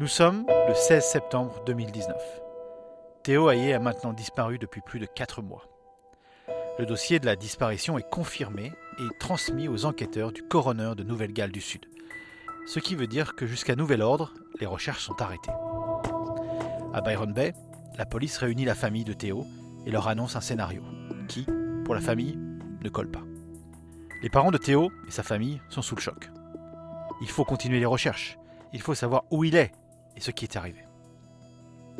Nous 0.00 0.06
sommes 0.06 0.46
le 0.68 0.74
16 0.74 1.04
septembre 1.04 1.60
2019. 1.66 2.14
Théo 3.24 3.50
Hayé 3.50 3.74
a 3.74 3.80
maintenant 3.80 4.12
disparu 4.12 4.56
depuis 4.56 4.80
plus 4.80 5.00
de 5.00 5.06
4 5.06 5.42
mois. 5.42 5.64
Le 6.78 6.86
dossier 6.86 7.18
de 7.18 7.26
la 7.26 7.34
disparition 7.34 7.98
est 7.98 8.08
confirmé 8.08 8.70
et 9.00 9.18
transmis 9.18 9.66
aux 9.66 9.86
enquêteurs 9.86 10.30
du 10.30 10.44
coroner 10.44 10.92
de 10.96 11.02
Nouvelle-Galles 11.02 11.50
du 11.50 11.60
Sud. 11.60 11.86
Ce 12.68 12.78
qui 12.78 12.94
veut 12.94 13.08
dire 13.08 13.34
que 13.34 13.44
jusqu'à 13.44 13.74
nouvel 13.74 14.00
ordre, 14.00 14.32
les 14.60 14.66
recherches 14.66 15.02
sont 15.02 15.20
arrêtées. 15.20 15.50
À 16.94 17.00
Byron 17.00 17.32
Bay, 17.32 17.52
la 17.96 18.06
police 18.06 18.38
réunit 18.38 18.66
la 18.66 18.76
famille 18.76 19.02
de 19.02 19.14
Théo 19.14 19.48
et 19.84 19.90
leur 19.90 20.06
annonce 20.06 20.36
un 20.36 20.40
scénario 20.40 20.84
qui, 21.26 21.44
pour 21.84 21.96
la 21.96 22.00
famille, 22.00 22.38
ne 22.84 22.88
colle 22.88 23.10
pas. 23.10 23.24
Les 24.22 24.30
parents 24.30 24.52
de 24.52 24.58
Théo 24.58 24.92
et 25.08 25.10
sa 25.10 25.24
famille 25.24 25.60
sont 25.70 25.82
sous 25.82 25.96
le 25.96 26.00
choc. 26.00 26.30
Il 27.20 27.28
faut 27.28 27.44
continuer 27.44 27.80
les 27.80 27.84
recherches. 27.84 28.38
Il 28.72 28.80
faut 28.80 28.94
savoir 28.94 29.24
où 29.32 29.42
il 29.42 29.56
est 29.56 29.72
et 30.18 30.20
ce 30.20 30.32
qui 30.32 30.44
est 30.44 30.56
arrivé. 30.56 30.84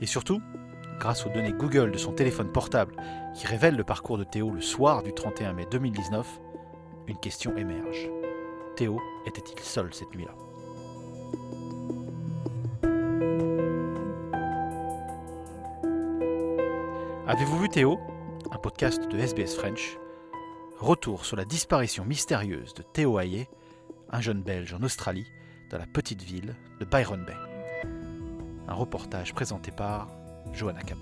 Et 0.00 0.06
surtout, 0.06 0.42
grâce 0.98 1.24
aux 1.24 1.30
données 1.30 1.52
Google 1.52 1.92
de 1.92 1.98
son 1.98 2.12
téléphone 2.12 2.50
portable 2.50 2.96
qui 3.34 3.46
révèlent 3.46 3.76
le 3.76 3.84
parcours 3.84 4.18
de 4.18 4.24
Théo 4.24 4.50
le 4.50 4.60
soir 4.60 5.04
du 5.04 5.12
31 5.12 5.52
mai 5.52 5.66
2019, 5.70 6.40
une 7.06 7.18
question 7.18 7.56
émerge. 7.56 8.10
Théo 8.76 9.00
était-il 9.24 9.60
seul 9.60 9.94
cette 9.94 10.12
nuit-là? 10.14 10.34
Avez-vous 17.28 17.58
vu 17.60 17.68
Théo? 17.68 18.00
Un 18.50 18.58
podcast 18.58 19.06
de 19.08 19.18
SBS 19.18 19.54
French. 19.54 19.96
Retour 20.78 21.24
sur 21.24 21.36
la 21.36 21.44
disparition 21.44 22.04
mystérieuse 22.04 22.74
de 22.74 22.82
Théo 22.82 23.18
Hayé, 23.18 23.48
un 24.10 24.20
jeune 24.20 24.42
Belge 24.42 24.74
en 24.74 24.82
Australie, 24.82 25.26
dans 25.70 25.78
la 25.78 25.86
petite 25.86 26.22
ville 26.22 26.56
de 26.80 26.84
Byron 26.84 27.24
Bay. 27.24 27.47
Un 28.68 28.74
reportage 28.74 29.34
présenté 29.34 29.70
par 29.70 30.08
Johanna 30.52 30.82
Cabot. 30.82 31.00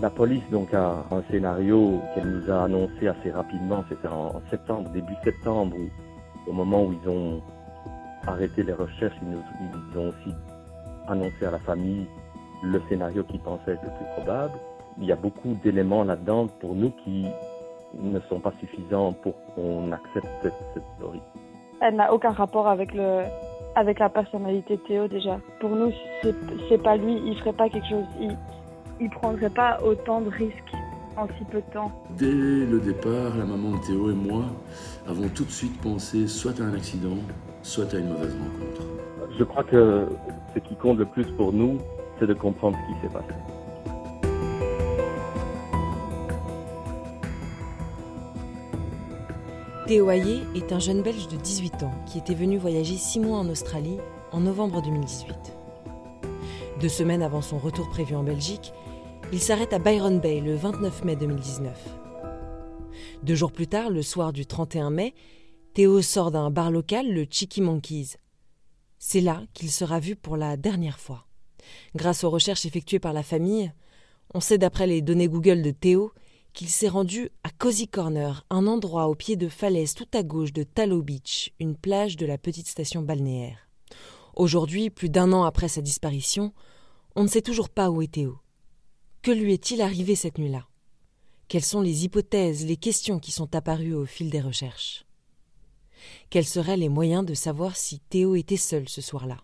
La 0.00 0.10
police 0.10 0.48
donc 0.50 0.72
a 0.74 1.04
un 1.10 1.22
scénario 1.30 2.00
qu'elle 2.14 2.30
nous 2.30 2.50
a 2.50 2.64
annoncé 2.64 3.08
assez 3.08 3.30
rapidement, 3.30 3.84
c'était 3.88 4.06
en 4.06 4.40
septembre, 4.48 4.90
début 4.90 5.16
septembre, 5.24 5.76
au 6.46 6.52
moment 6.52 6.84
où 6.84 6.92
ils 6.92 7.08
ont 7.08 7.42
arrêté 8.26 8.62
les 8.62 8.74
recherches, 8.74 9.16
ils, 9.22 9.30
nous, 9.30 9.42
ils 9.60 9.98
ont 9.98 10.08
aussi 10.10 10.34
annoncé 11.08 11.46
à 11.46 11.50
la 11.50 11.58
famille 11.60 12.06
le 12.62 12.80
scénario 12.88 13.24
qu'ils 13.24 13.40
pensaient 13.40 13.72
être 13.72 13.82
le 13.82 13.90
plus 13.90 14.06
probable. 14.16 14.58
Il 14.98 15.06
y 15.06 15.12
a 15.12 15.16
beaucoup 15.16 15.56
d'éléments 15.64 16.04
là-dedans 16.04 16.48
pour 16.60 16.74
nous 16.74 16.90
qui 17.04 17.26
ne 17.94 18.20
sont 18.28 18.40
pas 18.40 18.52
suffisants 18.60 19.12
pour 19.12 19.34
qu'on 19.54 19.92
accepte 19.92 20.28
cette, 20.42 20.54
cette 20.74 20.84
théorie. 20.98 21.22
Elle 21.80 21.96
n'a 21.96 22.12
aucun 22.12 22.30
rapport 22.30 22.68
avec 22.68 22.92
le 22.94 23.22
avec 23.74 24.00
la 24.00 24.08
personnalité 24.08 24.76
de 24.76 24.82
Théo 24.82 25.08
déjà. 25.08 25.38
Pour 25.60 25.70
nous, 25.70 25.92
c'est 26.68 26.82
pas 26.82 26.96
lui, 26.96 27.22
il 27.26 27.38
ferait 27.38 27.52
pas 27.52 27.68
quelque 27.68 27.88
chose, 27.88 28.04
il, 28.20 28.36
il 29.00 29.08
prendrait 29.10 29.50
pas 29.50 29.78
autant 29.84 30.20
de 30.20 30.30
risques 30.30 30.74
en 31.16 31.26
si 31.38 31.44
peu 31.44 31.58
de 31.58 31.72
temps. 31.72 31.92
Dès 32.10 32.26
le 32.26 32.80
départ, 32.80 33.36
la 33.36 33.44
maman 33.44 33.78
de 33.78 33.86
Théo 33.86 34.10
et 34.10 34.14
moi 34.14 34.44
avons 35.06 35.28
tout 35.28 35.44
de 35.44 35.50
suite 35.50 35.80
pensé 35.80 36.26
soit 36.26 36.60
à 36.60 36.64
un 36.64 36.74
accident, 36.74 37.16
soit 37.62 37.92
à 37.94 37.98
une 37.98 38.08
mauvaise 38.08 38.36
rencontre. 38.36 38.82
Je 39.38 39.44
crois 39.44 39.64
que 39.64 40.08
ce 40.54 40.58
qui 40.60 40.74
compte 40.74 40.98
le 40.98 41.06
plus 41.06 41.26
pour 41.36 41.52
nous, 41.52 41.78
c'est 42.18 42.26
de 42.26 42.34
comprendre 42.34 42.76
ce 42.76 42.94
qui 42.94 43.00
s'est 43.00 43.12
passé. 43.12 43.34
Théo 49.88 50.10
Hayé 50.10 50.42
est 50.54 50.70
un 50.74 50.78
jeune 50.78 51.00
Belge 51.00 51.28
de 51.28 51.38
18 51.38 51.82
ans 51.82 51.94
qui 52.04 52.18
était 52.18 52.34
venu 52.34 52.58
voyager 52.58 52.98
6 52.98 53.20
mois 53.20 53.38
en 53.38 53.48
Australie 53.48 53.96
en 54.32 54.40
novembre 54.40 54.82
2018. 54.82 55.34
Deux 56.78 56.90
semaines 56.90 57.22
avant 57.22 57.40
son 57.40 57.56
retour 57.56 57.88
prévu 57.88 58.14
en 58.14 58.22
Belgique, 58.22 58.74
il 59.32 59.40
s'arrête 59.40 59.72
à 59.72 59.78
Byron 59.78 60.20
Bay 60.20 60.40
le 60.40 60.56
29 60.56 61.04
mai 61.04 61.16
2019. 61.16 61.72
Deux 63.22 63.34
jours 63.34 63.50
plus 63.50 63.66
tard, 63.66 63.88
le 63.88 64.02
soir 64.02 64.34
du 64.34 64.44
31 64.44 64.90
mai, 64.90 65.14
Théo 65.72 66.02
sort 66.02 66.32
d'un 66.32 66.50
bar 66.50 66.70
local, 66.70 67.10
le 67.10 67.24
Cheeky 67.24 67.62
Monkeys. 67.62 68.18
C'est 68.98 69.22
là 69.22 69.40
qu'il 69.54 69.70
sera 69.70 70.00
vu 70.00 70.16
pour 70.16 70.36
la 70.36 70.58
dernière 70.58 70.98
fois. 70.98 71.26
Grâce 71.96 72.24
aux 72.24 72.30
recherches 72.30 72.66
effectuées 72.66 72.98
par 72.98 73.14
la 73.14 73.22
famille, 73.22 73.72
on 74.34 74.40
sait 74.40 74.58
d'après 74.58 74.86
les 74.86 75.00
données 75.00 75.28
Google 75.28 75.62
de 75.62 75.70
Théo 75.70 76.12
qu'il 76.58 76.68
s'est 76.68 76.88
rendu 76.88 77.30
à 77.44 77.50
Cozy 77.50 77.86
Corner, 77.86 78.44
un 78.50 78.66
endroit 78.66 79.06
au 79.06 79.14
pied 79.14 79.36
de 79.36 79.46
falaise 79.46 79.94
tout 79.94 80.08
à 80.12 80.24
gauche 80.24 80.52
de 80.52 80.64
Tallow 80.64 81.02
Beach, 81.02 81.52
une 81.60 81.76
plage 81.76 82.16
de 82.16 82.26
la 82.26 82.36
petite 82.36 82.66
station 82.66 83.00
balnéaire. 83.00 83.68
Aujourd'hui, 84.34 84.90
plus 84.90 85.08
d'un 85.08 85.32
an 85.32 85.44
après 85.44 85.68
sa 85.68 85.82
disparition, 85.82 86.52
on 87.14 87.22
ne 87.22 87.28
sait 87.28 87.42
toujours 87.42 87.68
pas 87.68 87.90
où 87.90 88.02
est 88.02 88.10
Théo. 88.10 88.40
Que 89.22 89.30
lui 89.30 89.52
est-il 89.52 89.80
arrivé 89.80 90.16
cette 90.16 90.36
nuit-là? 90.36 90.66
Quelles 91.46 91.64
sont 91.64 91.80
les 91.80 92.04
hypothèses, 92.04 92.66
les 92.66 92.76
questions 92.76 93.20
qui 93.20 93.30
sont 93.30 93.54
apparues 93.54 93.94
au 93.94 94.04
fil 94.04 94.28
des 94.28 94.40
recherches? 94.40 95.06
Quels 96.28 96.44
seraient 96.44 96.76
les 96.76 96.88
moyens 96.88 97.24
de 97.24 97.34
savoir 97.34 97.76
si 97.76 98.00
Théo 98.00 98.34
était 98.34 98.56
seul 98.56 98.88
ce 98.88 99.00
soir-là? 99.00 99.36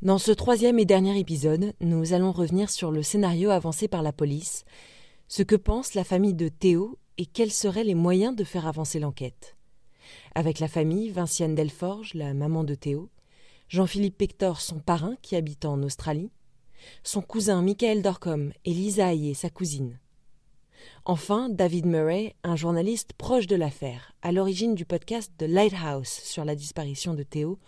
Dans 0.00 0.18
ce 0.18 0.30
troisième 0.30 0.78
et 0.78 0.84
dernier 0.84 1.18
épisode, 1.18 1.74
nous 1.80 2.12
allons 2.12 2.30
revenir 2.30 2.70
sur 2.70 2.92
le 2.92 3.02
scénario 3.02 3.50
avancé 3.50 3.88
par 3.88 4.04
la 4.04 4.12
police, 4.12 4.64
ce 5.30 5.44
que 5.44 5.54
pense 5.54 5.94
la 5.94 6.02
famille 6.02 6.34
de 6.34 6.48
Théo 6.48 6.98
et 7.16 7.24
quels 7.24 7.52
seraient 7.52 7.84
les 7.84 7.94
moyens 7.94 8.34
de 8.34 8.42
faire 8.42 8.66
avancer 8.66 8.98
l'enquête. 8.98 9.56
Avec 10.34 10.58
la 10.58 10.66
famille, 10.66 11.08
Vinciane 11.08 11.54
Delforge, 11.54 12.14
la 12.14 12.34
maman 12.34 12.64
de 12.64 12.74
Théo, 12.74 13.10
Jean-Philippe 13.68 14.18
Pector, 14.18 14.60
son 14.60 14.80
parrain 14.80 15.14
qui 15.22 15.36
habite 15.36 15.64
en 15.64 15.84
Australie, 15.84 16.32
son 17.04 17.22
cousin 17.22 17.62
Michael 17.62 18.02
Dorcom 18.02 18.52
et 18.64 18.72
Lisa 18.72 19.14
et 19.14 19.34
sa 19.34 19.50
cousine. 19.50 20.00
Enfin, 21.04 21.48
David 21.48 21.86
Murray, 21.86 22.34
un 22.42 22.56
journaliste 22.56 23.12
proche 23.12 23.46
de 23.46 23.54
l'affaire, 23.54 24.12
à 24.22 24.32
l'origine 24.32 24.74
du 24.74 24.84
podcast 24.84 25.30
The 25.38 25.44
Lighthouse 25.44 26.08
sur 26.08 26.44
la 26.44 26.56
disparition 26.56 27.14
de 27.14 27.22
Théo 27.22 27.60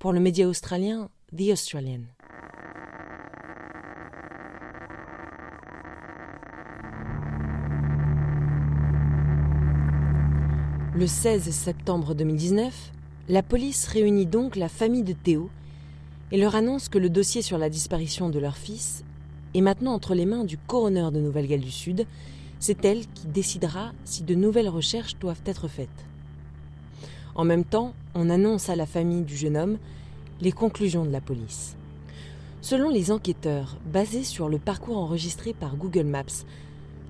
pour 0.00 0.12
le 0.12 0.18
média 0.18 0.48
australien 0.48 1.10
The 1.30 1.52
Australian. 1.52 2.06
Le 10.96 11.08
16 11.08 11.50
septembre 11.50 12.14
2019, 12.14 12.92
la 13.28 13.42
police 13.42 13.88
réunit 13.88 14.26
donc 14.26 14.54
la 14.54 14.68
famille 14.68 15.02
de 15.02 15.12
Théo 15.12 15.50
et 16.30 16.38
leur 16.38 16.54
annonce 16.54 16.88
que 16.88 16.98
le 16.98 17.10
dossier 17.10 17.42
sur 17.42 17.58
la 17.58 17.68
disparition 17.68 18.30
de 18.30 18.38
leur 18.38 18.56
fils 18.56 19.02
est 19.54 19.60
maintenant 19.60 19.92
entre 19.92 20.14
les 20.14 20.24
mains 20.24 20.44
du 20.44 20.56
coroner 20.56 21.10
de 21.10 21.18
Nouvelle-Galles 21.18 21.62
du 21.62 21.72
Sud. 21.72 22.06
C'est 22.60 22.84
elle 22.84 23.08
qui 23.08 23.26
décidera 23.26 23.90
si 24.04 24.22
de 24.22 24.36
nouvelles 24.36 24.68
recherches 24.68 25.18
doivent 25.18 25.42
être 25.46 25.66
faites. 25.66 26.06
En 27.34 27.42
même 27.42 27.64
temps, 27.64 27.92
on 28.14 28.30
annonce 28.30 28.68
à 28.68 28.76
la 28.76 28.86
famille 28.86 29.22
du 29.22 29.36
jeune 29.36 29.56
homme 29.56 29.78
les 30.40 30.52
conclusions 30.52 31.04
de 31.04 31.10
la 31.10 31.20
police. 31.20 31.74
Selon 32.60 32.88
les 32.88 33.10
enquêteurs, 33.10 33.78
basés 33.92 34.22
sur 34.22 34.48
le 34.48 34.60
parcours 34.60 34.98
enregistré 34.98 35.54
par 35.54 35.74
Google 35.74 36.06
Maps, 36.06 36.44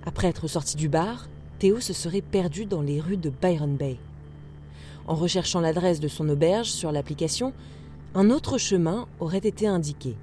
après 0.07 0.29
être 0.29 0.49
sorti 0.49 0.75
du 0.75 0.89
bar, 0.89 1.29
Théo 1.65 1.81
se 1.81 1.95
serait 1.95 2.21
perdu 2.21 2.67
dans 2.67 2.83
les 2.83 3.01
rues 3.01 3.17
de 3.17 3.31
Byron 3.31 3.75
Bay. 3.75 3.97
En 5.07 5.15
recherchant 5.15 5.61
l'adresse 5.61 5.99
de 5.99 6.09
son 6.09 6.29
auberge 6.29 6.69
sur 6.69 6.93
l'application, 6.93 7.55
un 8.15 8.29
autre 8.29 8.59
chemin 8.59 9.09
aurait 9.19 9.39
été 9.39 9.67
indiqué. 9.67 10.15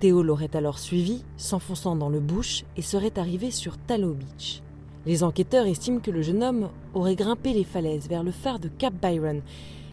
Théo 0.00 0.24
l'aurait 0.24 0.56
alors 0.56 0.80
suivi, 0.80 1.22
s'enfonçant 1.36 1.94
dans 1.94 2.08
le 2.08 2.18
bush 2.18 2.64
et 2.76 2.82
serait 2.82 3.16
arrivé 3.16 3.52
sur 3.52 3.78
Tallow 3.78 4.14
Beach. 4.14 4.60
Les 5.06 5.22
enquêteurs 5.22 5.66
estiment 5.66 6.00
que 6.00 6.10
le 6.10 6.20
jeune 6.20 6.42
homme 6.42 6.68
aurait 6.94 7.14
grimpé 7.14 7.52
les 7.52 7.62
falaises 7.62 8.08
vers 8.08 8.24
le 8.24 8.32
phare 8.32 8.58
de 8.58 8.66
Cap 8.66 8.94
Byron 9.00 9.40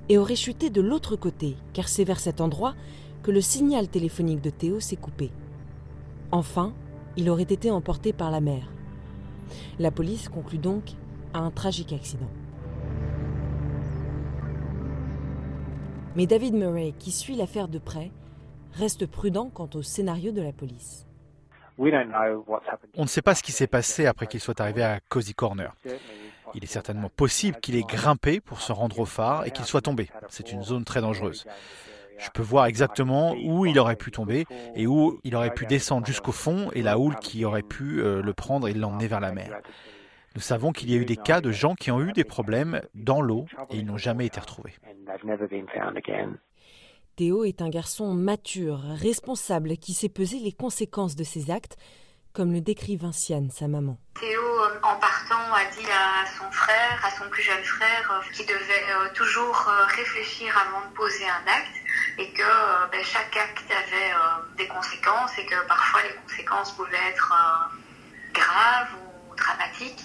et 0.10 0.18
aurait 0.18 0.36
chuté 0.36 0.72
de 0.72 0.82
l'autre 0.82 1.16
côté, 1.16 1.56
car 1.74 1.88
c'est 1.88 2.04
vers 2.04 2.20
cet 2.20 2.42
endroit 2.42 2.74
que 3.22 3.30
le 3.30 3.42
signal 3.42 3.90
téléphonique 3.90 4.42
de 4.42 4.50
Théo 4.50 4.80
s'est 4.80 4.96
coupé. 4.96 5.30
Enfin, 6.32 6.74
il 7.16 7.30
aurait 7.30 7.44
été 7.44 7.70
emporté 7.70 8.12
par 8.12 8.32
la 8.32 8.42
mer. 8.42 8.72
La 9.80 9.92
police 9.92 10.30
conclut 10.30 10.58
donc 10.58 10.84
à 11.34 11.40
un 11.40 11.52
tragique 11.52 11.94
accident. 11.94 12.30
Mais 16.16 16.26
David 16.26 16.54
Murray, 16.54 16.94
qui 16.98 17.12
suit 17.12 17.36
l'affaire 17.36 17.68
de 17.68 17.80
près, 17.80 18.12
reste 18.74 19.06
prudent 19.06 19.50
quant 19.54 19.70
au 19.76 19.82
scénario 19.82 20.32
de 20.32 20.42
la 20.42 20.52
police. 20.52 21.06
On 21.78 23.04
ne 23.04 23.08
sait 23.08 23.22
pas 23.22 23.36
ce 23.36 23.44
qui 23.44 23.52
s'est 23.52 23.68
passé 23.68 24.06
après 24.06 24.28
qu'il 24.28 24.40
soit 24.40 24.60
arrivé 24.60 24.84
à 24.84 25.00
Cozy 25.08 25.34
Corner. 25.34 25.74
Il 26.54 26.64
est 26.64 26.68
certainement 26.68 27.10
possible 27.10 27.60
qu'il 27.62 27.76
ait 27.76 27.84
grimpé 27.84 28.42
pour 28.42 28.60
se 28.60 28.72
rendre 28.72 29.00
au 29.00 29.06
phare 29.06 29.46
et 29.46 29.52
qu'il 29.52 29.66
soit 29.66 29.82
tombé. 29.82 30.10
C'est 30.30 30.52
une 30.52 30.64
zone 30.64 30.84
très 30.84 31.00
dangereuse. 31.00 31.46
Je 32.20 32.30
peux 32.32 32.42
voir 32.42 32.66
exactement 32.66 33.34
où 33.46 33.66
il 33.66 33.80
aurait 33.80 33.96
pu 33.96 34.12
tomber 34.12 34.46
et 34.76 34.88
où 34.88 35.20
il 35.24 35.36
aurait 35.36 35.54
pu 35.54 35.66
descendre 35.66 36.06
jusqu'au 36.06 36.34
fond 36.34 36.70
et 36.74 36.82
la 36.82 37.00
houle 37.00 37.16
qui 37.16 37.46
aurait 37.46 37.64
pu 37.64 38.02
euh, 38.02 38.22
le 38.22 38.34
prendre 38.34 38.68
et 38.68 38.74
l'emmener 38.74 39.08
vers 39.08 39.22
la 39.22 39.32
mer. 39.32 39.62
Nous 40.36 40.42
savons 40.42 40.74
qu'il 40.74 40.92
y 40.92 40.96
a 40.96 40.98
eu 40.98 41.06
des 41.06 41.16
cas 41.16 41.40
de 41.40 41.52
gens 41.52 41.76
qui 41.76 41.92
ont 41.92 42.02
eu 42.02 42.12
des 42.12 42.26
problèmes 42.26 42.82
dans 42.94 43.22
l'eau 43.22 43.46
et 43.72 43.78
ils 43.78 43.86
n'ont 43.86 43.98
jamais 43.98 44.26
été 44.26 44.40
retrouvés. 44.40 44.74
Théo 47.16 47.44
est 47.44 47.62
un 47.62 47.70
garçon 47.70 48.14
mature, 48.14 48.80
responsable, 48.80 49.78
qui 49.78 49.94
sait 49.94 50.10
peser 50.10 50.40
les 50.40 50.52
conséquences 50.52 51.16
de 51.16 51.24
ses 51.24 51.52
actes, 51.52 51.78
comme 52.32 52.54
le 52.54 52.62
décrit 52.62 52.96
Vinciane, 52.96 53.50
sa 53.50 53.68
maman. 53.68 53.98
Théo, 54.20 54.42
euh, 54.42 54.78
en 54.84 55.00
partant, 55.00 55.54
a 55.54 55.66
dit 55.76 55.88
à 55.92 56.26
son 56.38 56.50
frère, 56.52 57.04
à 57.04 57.12
son 57.12 57.30
plus 57.30 57.42
jeune 57.42 57.64
frère, 57.64 58.12
euh, 58.12 58.34
qu'il 58.34 58.46
devait 58.46 59.14
toujours 59.16 59.70
réfléchir 59.98 60.56
avant 60.56 60.88
de 60.90 60.96
poser 60.96 61.26
un 61.26 61.52
acte 61.52 61.79
et 62.20 62.30
que 62.32 62.92
ben, 62.92 63.04
chaque 63.04 63.36
acte 63.36 63.72
avait 63.72 64.14
des 64.58 64.68
conséquences 64.68 65.32
et 65.38 65.46
que 65.46 65.56
parfois 65.68 66.02
les 66.04 66.16
conséquences 66.16 66.72
pouvaient 66.74 67.08
être 67.10 67.34
graves 68.34 68.90
ou 69.02 69.36
dramatiques. 69.36 70.04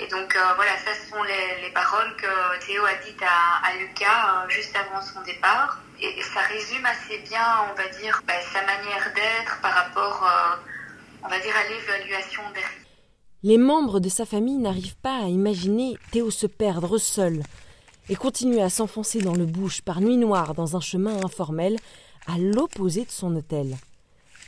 Et 0.00 0.08
donc 0.08 0.36
voilà, 0.56 0.76
ça 0.84 0.92
ce 0.94 1.10
sont 1.10 1.22
les, 1.22 1.70
paroles 1.70 2.14
que 2.16 2.66
Théo 2.66 2.84
a 2.84 2.94
dites 3.06 3.22
à, 3.22 3.72
Lucas 3.78 4.46
juste 4.48 4.74
avant 4.76 5.00
son 5.00 5.22
départ. 5.22 5.78
Et, 6.00 6.20
ça 6.22 6.40
résume 6.40 6.84
assez 6.84 7.18
bien, 7.18 7.46
on 7.70 7.74
va 7.74 7.88
dire, 7.88 8.20
ben, 8.26 8.40
sa 8.52 8.62
manière 8.62 9.12
d'être 9.14 9.60
par 9.62 9.72
rapport 9.72 10.28
on 11.24 11.28
va 11.28 11.38
dire, 11.38 11.54
à 11.56 11.68
l'évaluation 11.68 12.42
des 12.54 13.48
Les 13.48 13.58
membres 13.58 13.98
de 13.98 14.08
sa 14.08 14.26
famille 14.26 14.58
n'arrivent 14.58 14.96
pas 14.96 15.24
à 15.24 15.28
imaginer 15.28 15.96
Théo 16.10 16.30
se 16.30 16.46
perdre 16.46 16.98
seul 16.98 17.42
et 18.08 18.16
continuer 18.16 18.60
à 18.60 18.68
s'enfoncer 18.68 19.20
dans 19.20 19.34
le 19.34 19.46
bush 19.46 19.82
par 19.82 20.00
nuit 20.00 20.16
noire 20.16 20.54
dans 20.54 20.76
un 20.76 20.80
chemin 20.80 21.24
informel 21.24 21.76
à 22.26 22.38
l'opposé 22.38 23.04
de 23.04 23.10
son 23.10 23.34
hôtel. 23.36 23.74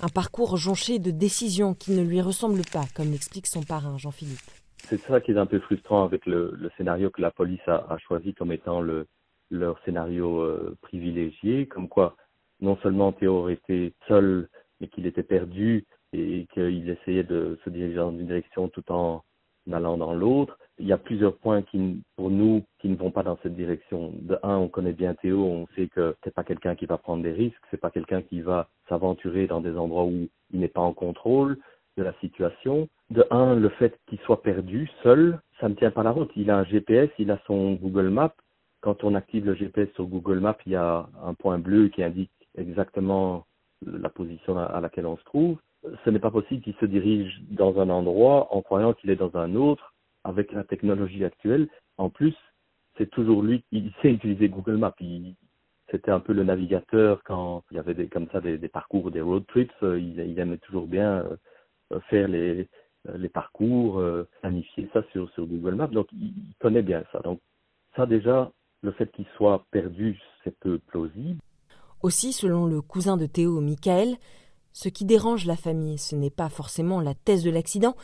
Un 0.01 0.09
parcours 0.09 0.57
jonché 0.57 0.99
de 0.99 1.11
décisions 1.11 1.75
qui 1.75 1.93
ne 1.93 2.03
lui 2.03 2.21
ressemblent 2.21 2.69
pas, 2.71 2.85
comme 2.95 3.11
l'explique 3.11 3.47
son 3.47 3.63
parrain 3.63 3.97
Jean-Philippe. 3.97 4.51
C'est 4.89 5.01
ça 5.01 5.21
qui 5.21 5.33
est 5.33 5.39
un 5.39 5.47
peu 5.47 5.59
frustrant 5.61 6.05
avec 6.05 6.27
le, 6.27 6.71
scénario 6.77 7.11
que 7.11 7.23
la 7.23 7.31
police 7.31 7.67
a, 7.67 7.97
choisi 8.07 8.35
comme 8.35 8.53
étant 8.53 8.81
le, 8.81 9.07
leur 9.51 9.83
scénario 9.85 10.41
euh, 10.41 10.77
privilégié, 10.83 11.67
comme 11.67 11.89
quoi 11.89 12.17
non 12.61 12.77
seulement 12.83 13.13
Théo 13.13 13.49
été 13.49 13.95
seul, 14.07 14.49
mais 14.81 14.89
qu'il 14.89 15.07
était 15.07 15.23
perdu 15.23 15.85
et 16.13 16.47
qu'il 16.53 16.89
essayait 16.89 17.25
de 17.25 17.59
se 17.65 17.71
diriger 17.71 17.97
dans 17.97 18.11
une 18.11 18.27
direction 18.27 18.69
tout 18.69 18.91
en 18.93 19.23
allant 19.71 19.97
dans 19.97 20.15
l'autre. 20.15 20.59
Il 20.79 20.87
y 20.87 20.93
a 20.93 20.99
plusieurs 20.99 21.37
points 21.37 21.63
qui, 21.63 22.03
pour 22.17 22.31
nous, 22.31 22.63
qui 22.79 22.89
ne 22.89 22.97
vont 22.97 23.11
pas 23.11 23.23
dans 23.23 23.39
cette 23.43 23.55
direction. 23.57 24.13
De 24.21 24.39
un, 24.43 24.57
on 24.57 24.69
connaît 24.69 24.93
bien 24.93 25.15
Théo, 25.15 25.43
on 25.43 25.67
sait 25.75 25.89
que 25.89 26.15
c'est 26.23 26.35
pas 26.35 26.45
quelqu'un 26.45 26.75
qui 26.75 26.87
va 26.87 26.99
prendre 26.99 27.23
des 27.23 27.33
risques, 27.33 27.63
c'est 27.71 27.81
pas 27.81 27.91
quelqu'un 27.91 28.23
qui 28.23 28.41
va 28.41 28.69
s'aventurer 28.89 29.47
dans 29.47 29.61
des 29.61 29.77
endroits 29.77 30.05
où 30.05 30.29
il 30.53 30.61
n'est 30.61 30.69
pas 30.69 30.83
en 30.83 30.93
contrôle 30.93 31.59
de 31.97 32.03
la 32.03 32.13
situation. 32.21 32.89
De 33.11 33.25
un, 33.31 33.55
le 33.55 33.71
fait 33.71 33.99
qu'il 34.07 34.19
soit 34.21 34.43
perdu, 34.43 34.91
seul, 35.03 35.41
ça 35.61 35.69
ne 35.69 35.75
tient 35.75 35.91
pas 35.91 36.03
la 36.03 36.11
route. 36.11 36.31
Il 36.37 36.51
a 36.51 36.59
un 36.59 36.65
GPS, 36.65 37.09
il 37.19 37.31
a 37.31 37.41
son 37.47 37.75
Google 37.75 38.11
Maps. 38.11 38.35
Quand 38.83 39.03
on 39.03 39.15
active 39.15 39.47
le 39.47 39.55
GPS 39.55 39.89
sur 39.95 40.05
Google 40.05 40.41
Maps, 40.41 40.59
il 40.67 40.73
y 40.73 40.77
a 40.77 41.09
un 41.25 41.35
point 41.35 41.59
bleu 41.59 41.89
qui 41.89 42.03
indique 42.03 42.31
exactement 42.59 43.47
la 43.85 44.11
position 44.11 44.59
à 44.59 44.81
laquelle 44.81 45.07
on 45.07 45.17
se 45.17 45.25
trouve 45.25 45.57
ce 46.05 46.11
n'est 46.11 46.19
pas 46.19 46.31
possible 46.31 46.63
qu'il 46.63 46.75
se 46.75 46.87
dirige 46.87 47.41
dans 47.51 47.79
un 47.81 47.91
endroit 47.91 48.49
en 48.55 48.63
croyant 48.63 48.93
qu'il 48.93 49.11
est 49.11 49.17
dans 49.17 49.37
un 49.37 49.55
autre 49.55 49.95
avec 50.27 50.53
la 50.53 50.65
technologie 50.65 51.25
actuelle. 51.25 51.69
En 51.99 52.11
plus, 52.11 52.35
c'est 52.99 53.11
toujours 53.11 53.43
lui 53.43 53.63
qui 53.71 53.93
sait 54.03 54.13
utiliser 54.13 54.49
Google 54.49 54.77
Maps. 54.77 54.95
C'était 55.91 56.11
un 56.11 56.21
peu 56.21 56.33
le 56.33 56.43
navigateur 56.43 57.23
quand 57.25 57.63
il 57.71 57.77
y 57.77 57.81
avait 57.81 57.95
des, 57.95 58.09
comme 58.09 58.27
ça 58.33 58.41
des, 58.41 58.59
parcours, 58.69 59.11
des 59.11 59.21
road 59.21 59.45
trips. 59.47 59.71
Euh, 59.83 60.01
il, 60.01 60.39
aimait 60.39 60.59
toujours 60.59 60.87
bien 60.87 61.25
euh, 61.93 62.01
faire 62.11 62.27
les, 62.27 62.69
euh, 63.09 63.29
parcours, 63.33 64.03
planifier 64.41 64.89
ça 64.93 65.03
sur 65.13 65.31
Google 65.39 65.77
Maps. 65.77 65.87
Donc, 65.87 66.09
il 66.13 66.33
connaît 66.59 66.83
bien 66.83 67.05
ça. 67.13 67.21
Donc, 67.21 67.41
ça 67.95 68.05
déjà, 68.07 68.51
le 68.83 68.93
fait 68.93 69.11
qu'il 69.13 69.27
soit 69.37 69.65
perdu, 69.71 70.19
c'est 70.43 70.59
peu 70.59 70.79
plausible. 70.79 71.41
Aussi, 72.03 72.33
selon 72.33 72.67
le 72.67 72.83
cousin 72.83 73.17
de 73.17 73.27
Théo, 73.27 73.61
Michael, 73.61 74.17
ce 74.77 74.91
qui 74.91 75.07
dérange 75.07 75.47
la 75.47 75.57
famille, 75.57 75.97
ce 75.97 76.15
n'est 76.15 76.29
pas 76.29 76.51
forcément 76.51 77.01
la 77.01 77.15
thèse 77.15 77.43
de 77.43 77.51
l'accident, 77.51 77.95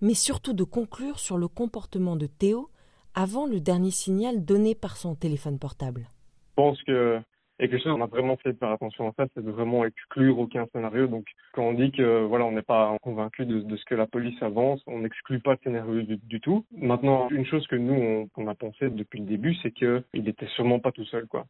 mais 0.00 0.14
surtout 0.14 0.54
de 0.54 0.64
conclure 0.64 1.18
sur 1.18 1.36
le 1.36 1.46
comportement 1.46 2.16
de 2.16 2.26
Théo 2.26 2.70
avant 3.14 3.44
le 3.44 3.60
dernier 3.60 3.90
signal 3.90 4.42
donné 4.42 4.74
par 4.74 4.96
son 4.96 5.14
téléphone 5.14 5.58
portable. 5.58 6.08
Je 6.48 6.54
pense 6.56 6.82
que 6.84 7.20
et 7.58 7.68
quelque 7.68 7.82
chose 7.82 7.92
qu'on 7.92 8.02
a 8.02 8.06
vraiment 8.06 8.38
fait 8.38 8.58
faire 8.58 8.70
attention 8.70 9.08
à 9.08 9.12
ça, 9.14 9.26
c'est 9.34 9.44
de 9.44 9.50
vraiment 9.50 9.84
exclure 9.84 10.38
aucun 10.38 10.66
scénario. 10.72 11.06
Donc, 11.06 11.26
quand 11.52 11.64
on 11.64 11.74
dit 11.74 11.92
que 11.92 12.24
voilà, 12.24 12.46
on 12.46 12.52
n'est 12.52 12.62
pas 12.62 12.96
convaincu 13.02 13.44
de, 13.44 13.76
ce 13.76 13.84
que 13.84 13.94
la 13.94 14.06
police 14.06 14.42
avance, 14.42 14.80
on 14.86 15.00
n'exclut 15.00 15.38
pas 15.38 15.52
le 15.52 15.58
scénario 15.62 16.02
du, 16.02 16.40
tout. 16.40 16.64
Maintenant, 16.74 17.28
une 17.28 17.44
chose 17.44 17.66
que 17.66 17.76
nous 17.76 18.26
on, 18.36 18.46
a 18.48 18.54
pensé 18.54 18.88
depuis 18.88 19.20
le 19.20 19.26
début, 19.26 19.54
c'est 19.62 19.70
qu'il 19.70 20.02
n'était 20.14 20.48
sûrement 20.56 20.80
pas 20.80 20.92
tout 20.92 21.04
seul, 21.04 21.26
quoi 21.26 21.46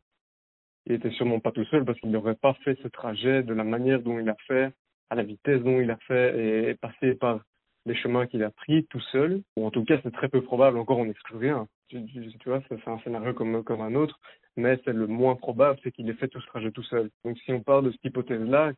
il 0.87 0.95
était 0.95 1.11
sûrement 1.11 1.41
pas 1.41 1.53
tout 1.53 1.65
seul 1.67 1.85
parce 1.85 1.99
qu'il 2.01 2.11
n'aurait 2.11 2.35
pas 2.35 2.55
fait 2.65 2.79
ce 2.83 2.89
trajet 2.89 3.43
de 3.43 3.55
la 3.55 3.65
manière 3.65 4.01
dont 4.01 4.19
il 4.19 4.29
a 4.29 4.37
fait, 4.47 4.73
à 5.11 5.15
la 5.15 5.23
vitesse 5.23 5.63
dont 5.63 5.81
il 5.81 5.91
a 5.91 5.97
fait 6.09 6.71
et 6.71 6.75
passé 6.75 7.15
par 7.15 7.41
les 7.87 7.95
chemins 7.95 8.27
qu'il 8.27 8.43
a 8.43 8.51
pris 8.51 8.87
tout 8.87 9.01
seul. 9.13 9.43
Ou 9.57 9.67
en 9.67 9.71
tout 9.71 9.85
cas, 9.85 9.99
c'est 10.03 10.13
très 10.13 10.29
peu 10.29 10.43
probable. 10.43 10.79
Encore, 10.79 10.99
on 10.99 11.07
n'exclut 11.07 11.37
rien. 11.37 11.67
Tu, 11.89 11.99
vois, 12.47 12.63
c'est 12.69 12.89
un 12.89 12.99
scénario 13.01 13.35
comme, 13.35 13.63
comme 13.65 13.83
un 13.83 13.95
autre, 13.95 14.19
mais 14.57 14.81
c'est 14.85 14.95
le 14.95 15.07
moins 15.07 15.37
probable, 15.37 15.79
c'est 15.83 15.93
qu'il 15.93 16.09
ait 16.09 16.15
fait 16.15 16.29
tout 16.29 16.41
ce 16.41 16.47
trajet 16.47 16.71
tout 16.71 16.83
seul. 16.85 17.11
Donc, 17.25 17.39
si 17.41 17.53
on 17.53 17.61
parle 17.61 17.85
de 17.85 17.91
cette 17.93 18.05
hypothèse-là, 18.05 18.73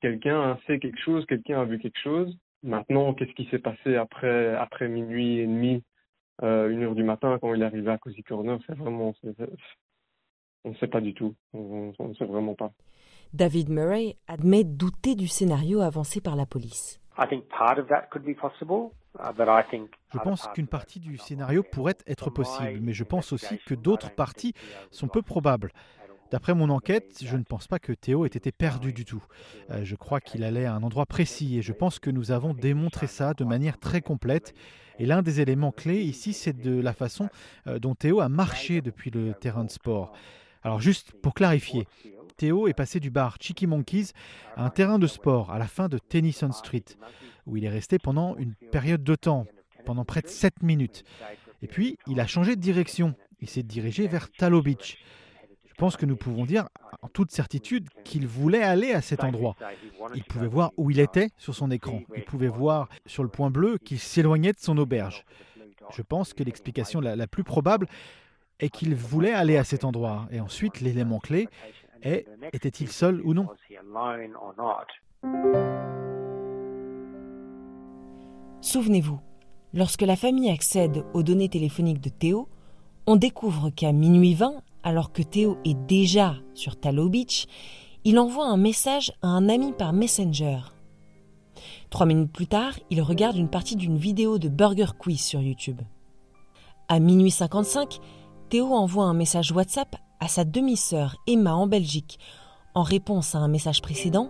quelqu'un 0.00 0.52
a 0.52 0.56
fait 0.66 0.78
quelque 0.78 1.00
chose, 1.00 1.26
quelqu'un 1.26 1.60
a 1.60 1.64
vu 1.64 1.78
quelque 1.80 1.98
chose. 1.98 2.36
Maintenant, 2.62 3.14
qu'est-ce 3.14 3.32
qui 3.32 3.46
s'est 3.46 3.58
passé 3.58 3.96
après, 3.96 4.54
après 4.54 4.88
minuit 4.88 5.38
et 5.38 5.46
demi, 5.46 5.82
euh, 6.42 6.68
une 6.70 6.84
heure 6.84 6.94
du 6.94 7.02
matin, 7.02 7.38
quand 7.40 7.52
il 7.54 7.62
est 7.62 7.64
arrivé 7.64 7.90
à 7.90 7.98
Cozy 7.98 8.22
Corner, 8.22 8.58
c'est 8.66 8.76
vraiment, 8.76 9.12
on 10.64 10.70
ne 10.70 10.74
sait 10.76 10.86
pas 10.88 11.00
du 11.00 11.14
tout. 11.14 11.34
On 11.52 11.92
ne 11.98 12.14
sait 12.14 12.24
vraiment 12.24 12.54
pas. 12.54 12.72
David 13.32 13.70
Murray 13.70 14.16
admet 14.28 14.64
douter 14.64 15.14
du 15.14 15.26
scénario 15.26 15.80
avancé 15.80 16.20
par 16.20 16.36
la 16.36 16.46
police. 16.46 17.00
Je 20.12 20.18
pense 20.18 20.48
qu'une 20.54 20.66
partie 20.66 21.00
du 21.00 21.18
scénario 21.18 21.62
pourrait 21.62 21.96
être 22.06 22.30
possible, 22.30 22.80
mais 22.80 22.92
je 22.92 23.04
pense 23.04 23.32
aussi 23.32 23.58
que 23.66 23.74
d'autres 23.74 24.14
parties 24.14 24.54
sont 24.90 25.08
peu 25.08 25.22
probables. 25.22 25.72
D'après 26.30 26.54
mon 26.54 26.70
enquête, 26.70 27.22
je 27.22 27.36
ne 27.36 27.42
pense 27.42 27.66
pas 27.66 27.78
que 27.78 27.92
Théo 27.92 28.24
ait 28.24 28.28
été 28.28 28.52
perdu 28.52 28.94
du 28.94 29.04
tout. 29.04 29.22
Euh, 29.68 29.84
je 29.84 29.94
crois 29.96 30.18
qu'il 30.18 30.44
allait 30.44 30.64
à 30.64 30.72
un 30.72 30.82
endroit 30.82 31.04
précis 31.04 31.58
et 31.58 31.62
je 31.62 31.74
pense 31.74 31.98
que 31.98 32.08
nous 32.08 32.30
avons 32.30 32.54
démontré 32.54 33.06
ça 33.06 33.34
de 33.34 33.44
manière 33.44 33.78
très 33.78 34.00
complète. 34.00 34.54
Et 34.98 35.04
l'un 35.04 35.20
des 35.20 35.42
éléments 35.42 35.72
clés 35.72 36.00
ici, 36.00 36.32
c'est 36.32 36.58
de 36.58 36.80
la 36.80 36.94
façon 36.94 37.28
euh, 37.66 37.78
dont 37.78 37.94
Théo 37.94 38.20
a 38.20 38.30
marché 38.30 38.80
depuis 38.80 39.10
le 39.10 39.34
terrain 39.34 39.64
de 39.64 39.70
sport. 39.70 40.14
Alors 40.62 40.80
juste 40.80 41.12
pour 41.22 41.34
clarifier, 41.34 41.86
Théo 42.36 42.68
est 42.68 42.74
passé 42.74 43.00
du 43.00 43.10
bar 43.10 43.36
Cheeky 43.40 43.66
Monkeys 43.66 44.12
à 44.56 44.64
un 44.64 44.70
terrain 44.70 44.98
de 44.98 45.06
sport 45.06 45.50
à 45.50 45.58
la 45.58 45.66
fin 45.66 45.88
de 45.88 45.98
Tennyson 45.98 46.52
Street, 46.52 46.84
où 47.46 47.56
il 47.56 47.64
est 47.64 47.70
resté 47.70 47.98
pendant 47.98 48.36
une 48.36 48.54
période 48.54 49.02
de 49.02 49.14
temps, 49.14 49.46
pendant 49.84 50.04
près 50.04 50.22
de 50.22 50.28
7 50.28 50.62
minutes. 50.62 51.04
Et 51.62 51.66
puis, 51.66 51.98
il 52.06 52.20
a 52.20 52.26
changé 52.26 52.56
de 52.56 52.60
direction. 52.60 53.14
Il 53.40 53.48
s'est 53.48 53.62
dirigé 53.62 54.06
vers 54.06 54.30
Tallow 54.30 54.62
Beach. 54.62 54.98
Je 55.68 55.74
pense 55.78 55.96
que 55.96 56.06
nous 56.06 56.16
pouvons 56.16 56.44
dire 56.44 56.68
en 57.00 57.08
toute 57.08 57.32
certitude 57.32 57.88
qu'il 58.04 58.26
voulait 58.26 58.62
aller 58.62 58.92
à 58.92 59.00
cet 59.00 59.24
endroit. 59.24 59.56
Il 60.14 60.22
pouvait 60.22 60.46
voir 60.46 60.72
où 60.76 60.90
il 60.90 61.00
était 61.00 61.30
sur 61.38 61.54
son 61.54 61.70
écran. 61.70 62.02
Il 62.14 62.24
pouvait 62.24 62.48
voir 62.48 62.88
sur 63.06 63.22
le 63.22 63.28
point 63.28 63.50
bleu 63.50 63.78
qu'il 63.78 63.98
s'éloignait 63.98 64.52
de 64.52 64.60
son 64.60 64.78
auberge. 64.78 65.24
Je 65.90 66.02
pense 66.02 66.34
que 66.34 66.42
l'explication 66.44 67.00
la, 67.00 67.26
plus 67.26 67.44
probable 67.44 67.86
et 68.62 68.70
qu'il 68.70 68.94
voulait 68.94 69.32
aller 69.32 69.58
à 69.58 69.64
cet 69.64 69.84
endroit. 69.84 70.26
Et 70.30 70.40
ensuite, 70.40 70.80
l'élément 70.80 71.18
clé 71.18 71.48
est 72.02 72.26
était-il 72.52 72.88
seul 72.88 73.20
ou 73.22 73.34
non? 73.34 73.48
Souvenez-vous, 78.60 79.20
lorsque 79.74 80.02
la 80.02 80.16
famille 80.16 80.50
accède 80.50 81.04
aux 81.12 81.22
données 81.22 81.48
téléphoniques 81.48 82.00
de 82.00 82.08
Théo, 82.08 82.48
on 83.06 83.16
découvre 83.16 83.70
qu'à 83.70 83.92
minuit 83.92 84.34
20, 84.34 84.62
alors 84.84 85.12
que 85.12 85.22
Théo 85.22 85.58
est 85.64 85.74
déjà 85.74 86.36
sur 86.54 86.78
Tallow 86.78 87.08
Beach, 87.08 87.46
il 88.04 88.18
envoie 88.18 88.46
un 88.46 88.56
message 88.56 89.12
à 89.22 89.28
un 89.28 89.48
ami 89.48 89.72
par 89.72 89.92
Messenger. 89.92 90.58
Trois 91.90 92.06
minutes 92.06 92.32
plus 92.32 92.46
tard, 92.46 92.74
il 92.90 93.02
regarde 93.02 93.36
une 93.36 93.50
partie 93.50 93.76
d'une 93.76 93.98
vidéo 93.98 94.38
de 94.38 94.48
Burger 94.48 94.92
Quiz 94.98 95.20
sur 95.20 95.40
YouTube. 95.40 95.80
À 96.88 97.00
minuit 97.00 97.30
55, 97.30 98.00
Théo 98.52 98.74
envoie 98.74 99.06
un 99.06 99.14
message 99.14 99.50
WhatsApp 99.50 99.96
à 100.20 100.28
sa 100.28 100.44
demi-sœur 100.44 101.16
Emma 101.26 101.54
en 101.54 101.66
Belgique. 101.66 102.18
En 102.74 102.82
réponse 102.82 103.34
à 103.34 103.38
un 103.38 103.48
message 103.48 103.80
précédent, 103.80 104.28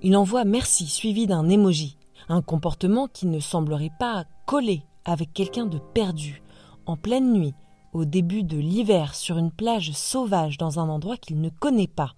il 0.00 0.16
envoie 0.16 0.44
merci 0.44 0.86
suivi 0.86 1.26
d'un 1.26 1.48
emoji, 1.48 1.96
un 2.28 2.40
comportement 2.40 3.08
qui 3.08 3.26
ne 3.26 3.40
semblerait 3.40 3.90
pas 3.98 4.26
coller 4.46 4.84
avec 5.04 5.32
quelqu'un 5.32 5.66
de 5.66 5.78
perdu, 5.92 6.40
en 6.86 6.96
pleine 6.96 7.32
nuit, 7.32 7.54
au 7.92 8.04
début 8.04 8.44
de 8.44 8.58
l'hiver 8.58 9.16
sur 9.16 9.38
une 9.38 9.50
plage 9.50 9.90
sauvage 9.90 10.56
dans 10.56 10.78
un 10.78 10.88
endroit 10.88 11.16
qu'il 11.16 11.40
ne 11.40 11.48
connaît 11.48 11.88
pas. 11.88 12.14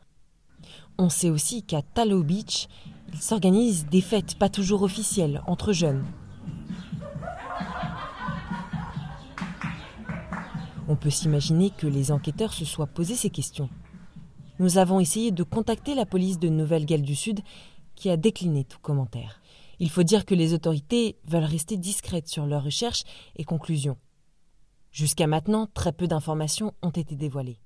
On 0.99 1.09
sait 1.09 1.31
aussi 1.31 1.63
qu'à 1.63 1.81
Tallow 1.81 2.23
Beach, 2.23 2.69
il 3.15 3.19
s'organise 3.19 3.87
des 3.87 4.03
fêtes 4.03 4.35
pas 4.35 4.51
toujours 4.51 4.83
officielles 4.83 5.41
entre 5.47 5.73
jeunes. 5.73 6.05
On 10.91 10.97
peut 10.97 11.09
s'imaginer 11.09 11.71
que 11.71 11.87
les 11.87 12.11
enquêteurs 12.11 12.53
se 12.53 12.65
soient 12.65 12.89
posé 12.89 13.15
ces 13.15 13.31
questions. 13.31 13.71
Nous 14.59 14.77
avons 14.77 14.99
essayé 14.99 15.31
de 15.31 15.45
contacter 15.45 15.95
la 15.95 16.05
police 16.05 16.41
de 16.41 16.49
Nouvelle-Galles 16.49 17.03
du 17.03 17.15
Sud, 17.15 17.43
qui 17.95 18.11
a 18.11 18.17
décliné 18.17 18.65
tout 18.65 18.81
commentaire. 18.81 19.41
Il 19.79 19.89
faut 19.89 20.03
dire 20.03 20.27
que 20.27 20.35
les 20.35 20.53
autorités 20.53 21.17
veulent 21.29 21.45
rester 21.45 21.77
discrètes 21.77 22.27
sur 22.27 22.45
leurs 22.45 22.65
recherches 22.65 23.05
et 23.37 23.45
conclusions. 23.45 23.99
Jusqu'à 24.91 25.29
maintenant, 25.29 25.69
très 25.73 25.93
peu 25.93 26.09
d'informations 26.09 26.75
ont 26.83 26.91
été 26.91 27.15
dévoilées. 27.15 27.61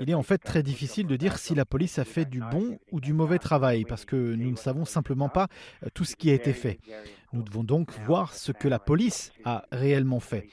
Il 0.00 0.10
est 0.10 0.14
en 0.14 0.22
fait 0.22 0.38
très 0.38 0.62
difficile 0.62 1.06
de 1.06 1.16
dire 1.16 1.38
si 1.38 1.54
la 1.54 1.64
police 1.64 1.98
a 1.98 2.04
fait 2.04 2.26
du 2.26 2.40
bon 2.40 2.78
ou 2.92 3.00
du 3.00 3.14
mauvais 3.14 3.38
travail 3.38 3.84
parce 3.84 4.04
que 4.04 4.16
nous 4.16 4.50
ne 4.50 4.56
savons 4.56 4.84
simplement 4.84 5.28
pas 5.28 5.48
euh, 5.82 5.88
tout 5.94 6.04
ce 6.04 6.16
qui 6.16 6.30
a 6.30 6.34
été 6.34 6.52
fait. 6.52 6.78
Nous 7.32 7.42
devons 7.42 7.62
donc 7.62 7.90
voir 8.06 8.32
ce 8.32 8.52
que 8.52 8.68
la 8.68 8.78
police 8.78 9.32
a 9.44 9.64
réellement 9.70 10.20
fait. 10.20 10.48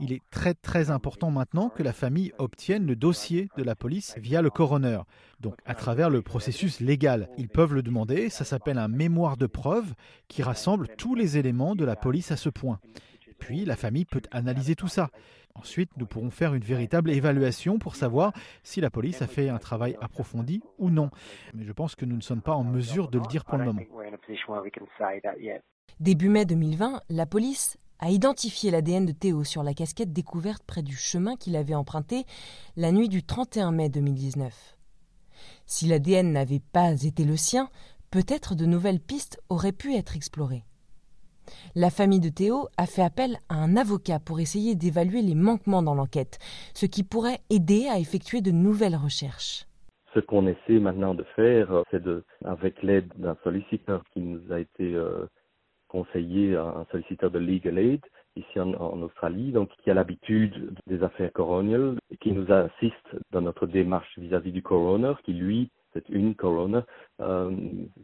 Il 0.00 0.12
est 0.12 0.22
très 0.30 0.54
très 0.54 0.90
important 0.90 1.30
maintenant 1.30 1.68
que 1.68 1.82
la 1.82 1.92
famille 1.92 2.32
obtienne 2.38 2.86
le 2.86 2.96
dossier 2.96 3.48
de 3.56 3.62
la 3.62 3.76
police 3.76 4.14
via 4.16 4.40
le 4.40 4.48
coroner, 4.48 5.00
donc 5.40 5.56
à 5.66 5.74
travers 5.74 6.08
le 6.08 6.22
processus 6.22 6.80
légal. 6.80 7.28
Ils 7.36 7.48
peuvent 7.48 7.74
le 7.74 7.82
demander, 7.82 8.30
ça 8.30 8.44
s'appelle 8.44 8.78
un 8.78 8.88
mémoire 8.88 9.36
de 9.36 9.46
preuve 9.46 9.92
qui 10.28 10.42
rassemble 10.42 10.88
tous 10.96 11.14
les 11.14 11.36
éléments 11.36 11.74
de 11.74 11.84
la 11.84 11.96
police 11.96 12.30
à 12.30 12.36
ce 12.36 12.48
point. 12.48 12.80
Puis 13.38 13.64
la 13.64 13.76
famille 13.76 14.06
peut 14.06 14.22
analyser 14.30 14.74
tout 14.74 14.88
ça. 14.88 15.10
Ensuite, 15.54 15.90
nous 15.96 16.06
pourrons 16.06 16.30
faire 16.30 16.54
une 16.54 16.62
véritable 16.62 17.10
évaluation 17.10 17.78
pour 17.78 17.96
savoir 17.96 18.32
si 18.62 18.80
la 18.80 18.88
police 18.88 19.20
a 19.20 19.26
fait 19.26 19.48
un 19.48 19.58
travail 19.58 19.96
approfondi 20.00 20.62
ou 20.78 20.90
non. 20.90 21.10
Mais 21.54 21.64
je 21.64 21.72
pense 21.72 21.94
que 21.94 22.04
nous 22.04 22.16
ne 22.16 22.22
sommes 22.22 22.42
pas 22.42 22.54
en 22.54 22.64
mesure 22.64 23.08
de 23.08 23.18
le 23.18 23.26
dire 23.26 23.44
pour 23.44 23.58
le 23.58 23.64
moment. 23.64 23.82
Début 25.98 26.28
mai 26.28 26.44
2020, 26.46 27.00
la 27.10 27.26
police 27.26 27.76
a 28.00 28.10
identifié 28.10 28.70
l'ADN 28.70 29.06
de 29.06 29.12
Théo 29.12 29.44
sur 29.44 29.62
la 29.62 29.74
casquette 29.74 30.12
découverte 30.12 30.62
près 30.66 30.82
du 30.82 30.96
chemin 30.96 31.36
qu'il 31.36 31.54
avait 31.54 31.74
emprunté 31.74 32.24
la 32.76 32.92
nuit 32.92 33.08
du 33.08 33.22
31 33.22 33.72
mai 33.72 33.88
2019. 33.88 34.76
Si 35.66 35.86
l'ADN 35.86 36.32
n'avait 36.32 36.62
pas 36.72 36.92
été 37.02 37.24
le 37.24 37.36
sien, 37.36 37.68
peut-être 38.10 38.54
de 38.54 38.66
nouvelles 38.66 39.00
pistes 39.00 39.40
auraient 39.48 39.72
pu 39.72 39.94
être 39.94 40.16
explorées. 40.16 40.64
La 41.74 41.90
famille 41.90 42.20
de 42.20 42.28
Théo 42.28 42.68
a 42.76 42.86
fait 42.86 43.02
appel 43.02 43.38
à 43.48 43.56
un 43.56 43.76
avocat 43.76 44.18
pour 44.18 44.40
essayer 44.40 44.74
d'évaluer 44.74 45.22
les 45.22 45.34
manquements 45.34 45.82
dans 45.82 45.94
l'enquête, 45.94 46.38
ce 46.74 46.86
qui 46.86 47.02
pourrait 47.02 47.40
aider 47.50 47.86
à 47.88 47.98
effectuer 47.98 48.40
de 48.40 48.50
nouvelles 48.50 48.96
recherches. 48.96 49.66
Ce 50.14 50.20
qu'on 50.20 50.46
essaie 50.46 50.80
maintenant 50.80 51.14
de 51.14 51.24
faire, 51.36 51.70
euh, 51.72 51.82
c'est 51.90 52.02
avec 52.44 52.82
l'aide 52.82 53.12
d'un 53.16 53.36
solliciteur 53.44 54.02
qui 54.12 54.20
nous 54.20 54.40
a 54.52 54.58
été 54.58 54.94
euh, 54.94 55.26
conseillé, 55.90 56.56
un 56.56 56.86
solliciteur 56.90 57.30
de 57.30 57.38
Legal 57.38 57.78
Aid 57.78 58.00
ici 58.36 58.60
en, 58.60 59.02
Australie, 59.02 59.52
donc 59.52 59.70
qui 59.82 59.90
a 59.90 59.94
l'habitude 59.94 60.74
des 60.86 61.02
affaires 61.02 61.32
coroniales 61.32 61.96
qui 62.20 62.32
nous 62.32 62.50
assiste 62.52 63.16
dans 63.32 63.40
notre 63.40 63.66
démarche 63.66 64.18
vis-à-vis 64.18 64.52
du 64.52 64.62
coroner, 64.62 65.14
qui 65.24 65.32
lui, 65.32 65.70
c'est 65.92 66.08
une 66.08 66.34
coroner, 66.34 66.82
euh, 67.20 67.50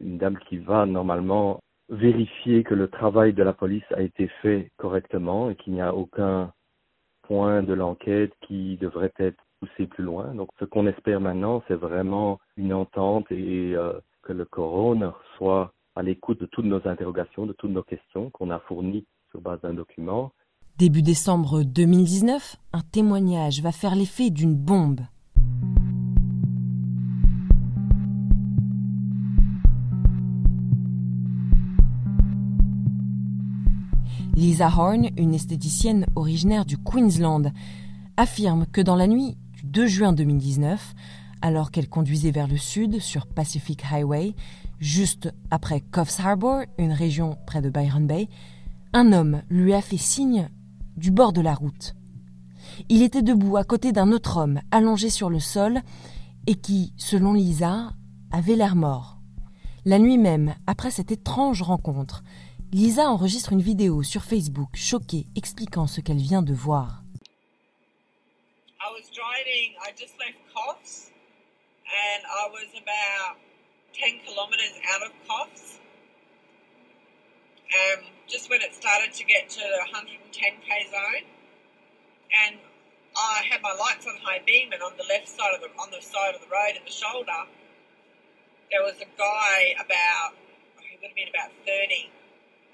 une 0.01 0.19
dame 0.19 0.39
qui 0.49 0.59
va 0.59 0.85
normalement 0.87 1.61
vérifier 1.89 2.65
que 2.65 2.75
le 2.75 2.89
travail 2.89 3.33
de 3.33 3.45
la 3.45 3.53
police 3.53 3.85
a 3.93 4.03
été 4.03 4.27
fait 4.43 4.73
correctement 4.77 5.51
et 5.51 5.55
qu'il 5.55 5.75
n'y 5.75 5.81
a 5.81 5.95
aucun 5.95 6.53
point 7.23 7.63
de 7.63 7.73
l'enquête 7.73 8.33
qui 8.43 8.77
devrait 8.79 9.13
être 9.19 9.41
poussé 9.61 9.87
plus 9.87 10.05
loin. 10.05 10.35
Donc 10.35 10.49
ce 10.59 10.65
qu'on 10.65 10.87
espère 10.89 11.21
maintenant, 11.21 11.63
c'est 11.69 11.75
vraiment 11.75 12.41
une 12.57 12.73
entente 12.73 13.31
et 13.31 13.75
euh, 13.75 13.93
que 14.23 14.33
le 14.33 14.45
coroner 14.45 15.11
soit 15.37 15.73
à 15.97 16.03
l'écoute 16.03 16.39
de 16.39 16.47
toutes 16.47 16.67
nos 16.67 16.87
interrogations, 16.87 17.47
de 17.47 17.55
toutes 17.55 17.71
nos 17.71 17.83
questions 17.83 18.31
qu'on 18.31 18.51
a 18.51 18.59
fournies 18.61 19.07
sur 19.31 19.41
base 19.41 19.61
d'un 19.63 19.73
document. 19.73 20.33
Début 20.79 21.01
décembre 21.01 21.63
2019, 21.63 22.57
un 22.75 22.83
témoignage 22.93 23.63
va 23.63 23.73
faire 23.73 23.95
l'effet 23.95 24.29
d'une 24.29 24.55
bombe. 24.55 25.01
Lisa 34.35 34.69
Horn, 34.69 35.09
une 35.17 35.33
esthéticienne 35.33 36.05
originaire 36.15 36.67
du 36.67 36.77
Queensland, 36.77 37.53
affirme 38.19 38.67
que 38.67 38.83
dans 38.83 38.97
la 38.97 39.07
nuit 39.07 39.39
du 39.55 39.65
2 39.65 39.87
juin 39.87 40.13
2019, 40.13 40.95
alors 41.41 41.71
qu'elle 41.71 41.89
conduisait 41.89 42.33
vers 42.33 42.49
le 42.49 42.59
sud 42.59 43.01
sur 43.01 43.27
Pacific 43.27 43.83
Highway, 43.91 44.35
juste 44.79 45.33
après 45.51 45.81
Coffs 45.81 46.21
Harbour, 46.21 46.63
une 46.79 46.93
région 46.93 47.39
près 47.47 47.63
de 47.63 47.71
Byron 47.71 48.07
Bay, 48.07 48.29
un 48.93 49.13
homme 49.13 49.43
lui 49.49 49.75
a 49.75 49.83
fait 49.83 49.97
signe 49.97 50.49
du 50.97 51.11
bord 51.11 51.33
de 51.33 51.41
la 51.41 51.55
route. 51.55 51.95
Il 52.89 53.03
était 53.03 53.23
debout 53.23 53.57
à 53.57 53.65
côté 53.65 53.93
d'un 53.93 54.13
autre 54.13 54.39
homme 54.39 54.61
allongé 54.71 55.11
sur 55.11 55.31
le 55.31 55.41
sol 55.41 55.81
et 56.47 56.55
qui, 56.55 56.93
selon 56.97 57.33
Lisa, 57.33 57.93
avait 58.31 58.57
l'air 58.57 58.77
mort. 58.77 59.19
La 59.85 59.99
nuit 59.99 60.19
même, 60.19 60.55
après 60.67 60.91
cette 60.91 61.13
étrange 61.13 61.63
rencontre, 61.63 62.23
Lisa 62.73 63.09
enregistre 63.09 63.53
une 63.53 63.63
vidéo 63.63 64.03
sur 64.03 64.25
Facebook 64.25 64.71
choquée 64.75 65.27
expliquant 65.37 65.87
ce 65.87 66.01
qu'elle 66.01 66.19
vient 66.19 66.43
de 66.43 66.53
voir. 66.53 67.03
I 68.81 68.93
was 68.93 69.09
driving, 69.15 69.75
I 69.81 69.93
just 69.97 70.15
left 70.19 70.37
and 71.87 72.23
I 72.27 72.51
was 72.51 72.69
about 72.75 73.46
10 73.99 74.21
kilometres 74.27 74.77
out 74.93 75.03
of 75.03 75.13
Coffs. 75.29 75.79
Um, 77.67 78.05
just 78.29 78.49
when 78.51 78.61
it 78.61 78.75
started 78.75 79.13
to 79.15 79.25
get 79.25 79.49
to 79.51 79.61
the 79.61 79.83
110k 79.91 80.91
zone 80.91 81.27
and 82.47 82.57
I 83.17 83.43
had 83.49 83.61
my 83.63 83.73
lights 83.73 84.07
on 84.07 84.15
high 84.23 84.43
beam 84.47 84.73
and 84.73 84.83
on 84.83 84.93
the 84.97 85.05
left 85.09 85.29
side 85.29 85.55
of 85.55 85.61
the 85.61 85.69
on 85.81 85.91
the 85.91 86.01
side 86.01 86.35
of 86.35 86.41
the 86.41 86.47
road 86.47 86.79
in 86.79 86.85
the 86.85 86.93
shoulder 86.93 87.51
there 88.71 88.83
was 88.83 88.95
a 89.03 89.09
guy 89.19 89.75
about 89.79 90.39
he 90.79 90.97
would 91.01 91.11
have 91.11 91.17
been 91.17 91.31
about 91.31 91.51
30 91.67 92.11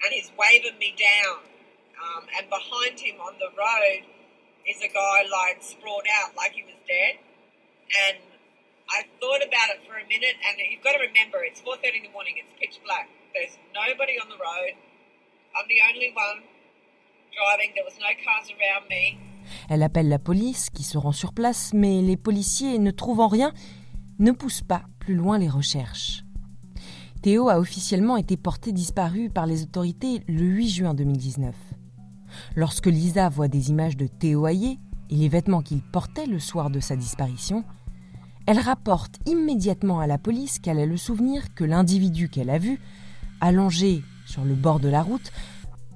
and 0.03 0.13
he's 0.13 0.31
waving 0.37 0.77
me 0.77 0.95
down. 0.97 1.39
Um, 1.95 2.27
and 2.37 2.49
behind 2.49 2.99
him 2.99 3.21
on 3.21 3.39
the 3.39 3.47
road 3.55 4.03
is 4.67 4.81
a 4.81 4.91
guy 4.91 5.23
lying 5.31 5.61
sprawled 5.61 6.07
out 6.19 6.35
like 6.35 6.51
he 6.51 6.63
was 6.63 6.75
dead. 6.87 7.15
And 8.09 8.17
I 8.89 9.03
thought 9.19 9.41
about 9.41 9.69
it 9.73 9.79
for 9.87 9.95
a 9.95 10.05
minute, 10.07 10.35
and 10.43 10.59
you've 10.71 10.83
got 10.83 10.93
to 10.93 11.03
remember, 11.03 11.43
it's 11.43 11.61
4.30 11.61 11.97
in 11.97 12.03
the 12.03 12.13
morning, 12.13 12.35
it's 12.37 12.51
pitch 12.59 12.79
black. 12.83 13.07
There's 13.33 13.55
nobody 13.73 14.19
on 14.19 14.29
the 14.29 14.37
road. 14.37 14.75
I'm 15.55 15.67
the 15.67 15.81
only 15.89 16.11
one 16.13 16.43
driving, 17.31 17.71
there 17.75 17.85
was 17.85 17.97
no 17.99 18.11
cars 18.21 18.49
around 18.51 18.89
me. 18.89 19.17
Elle 19.69 19.83
appelle 19.83 20.09
la 20.09 20.19
police 20.19 20.69
qui 20.69 20.83
se 20.83 20.97
rend 20.97 21.11
sur 21.11 21.33
place, 21.33 21.73
mais 21.73 22.01
les 22.01 22.17
policiers, 22.17 22.79
ne 22.79 22.91
trouvant 22.91 23.27
rien, 23.27 23.53
ne 24.19 24.31
poussent 24.31 24.61
pas 24.61 24.83
plus 24.99 25.15
loin 25.15 25.37
les 25.37 25.49
recherches. 25.49 26.23
Théo 27.21 27.49
a 27.49 27.59
officiellement 27.59 28.17
été 28.17 28.35
porté 28.35 28.71
disparu 28.71 29.29
par 29.29 29.45
les 29.45 29.63
autorités 29.63 30.21
le 30.27 30.43
8 30.43 30.69
juin 30.69 30.93
2019. 30.93 31.55
Lorsque 32.55 32.87
Lisa 32.87 33.29
voit 33.29 33.47
des 33.47 33.69
images 33.69 33.95
de 33.95 34.07
Théo 34.07 34.45
Hayé 34.45 34.77
et 35.09 35.15
les 35.15 35.29
vêtements 35.29 35.61
qu'il 35.61 35.81
portait 35.81 36.25
le 36.25 36.39
soir 36.39 36.69
de 36.69 36.79
sa 36.79 36.95
disparition, 36.95 37.63
elle 38.45 38.59
rapporte 38.59 39.15
immédiatement 39.25 39.99
à 39.99 40.07
la 40.07 40.17
police 40.17 40.59
qu'elle 40.59 40.79
a 40.79 40.85
le 40.85 40.97
souvenir 40.97 41.53
que 41.55 41.63
l'individu 41.63 42.29
qu'elle 42.29 42.49
a 42.49 42.57
vu, 42.57 42.79
allongé 43.41 44.01
sur 44.25 44.43
le 44.43 44.53
bord 44.53 44.79
de 44.79 44.89
la 44.89 45.01
route, 45.01 45.31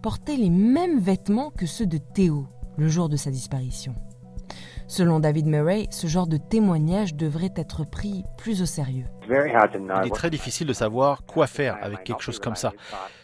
portait 0.01 0.38
les 0.38 0.50
mêmes 0.50 1.00
vêtements 1.00 1.51
que 1.51 1.66
ceux 1.66 1.86
de 1.86 1.98
Théo 1.98 2.48
le 2.77 2.88
jour 2.88 3.10
de 3.10 3.18
sa 3.18 3.32
disparition. 3.32 3.96
Selon 4.88 5.20
David 5.20 5.48
Murray, 5.48 5.88
ce 5.92 6.08
genre 6.08 6.27
de 6.27 6.38
témoignage 6.38 7.16
devrait 7.16 7.54
être 7.58 7.84
pris 7.84 8.24
plus 8.38 8.62
au 8.62 8.66
sérieux. 8.66 9.06
Il 9.30 10.08
est 10.08 10.16
très 10.16 10.30
difficile 10.30 10.66
de 10.66 10.74
savoir 10.74 11.25
quoi 11.25 11.46
faire 11.46 11.77
avec 11.82 12.06
quelque 12.06 12.22
chose 12.22 12.39
comme 12.39 12.56
ça. 12.56 12.72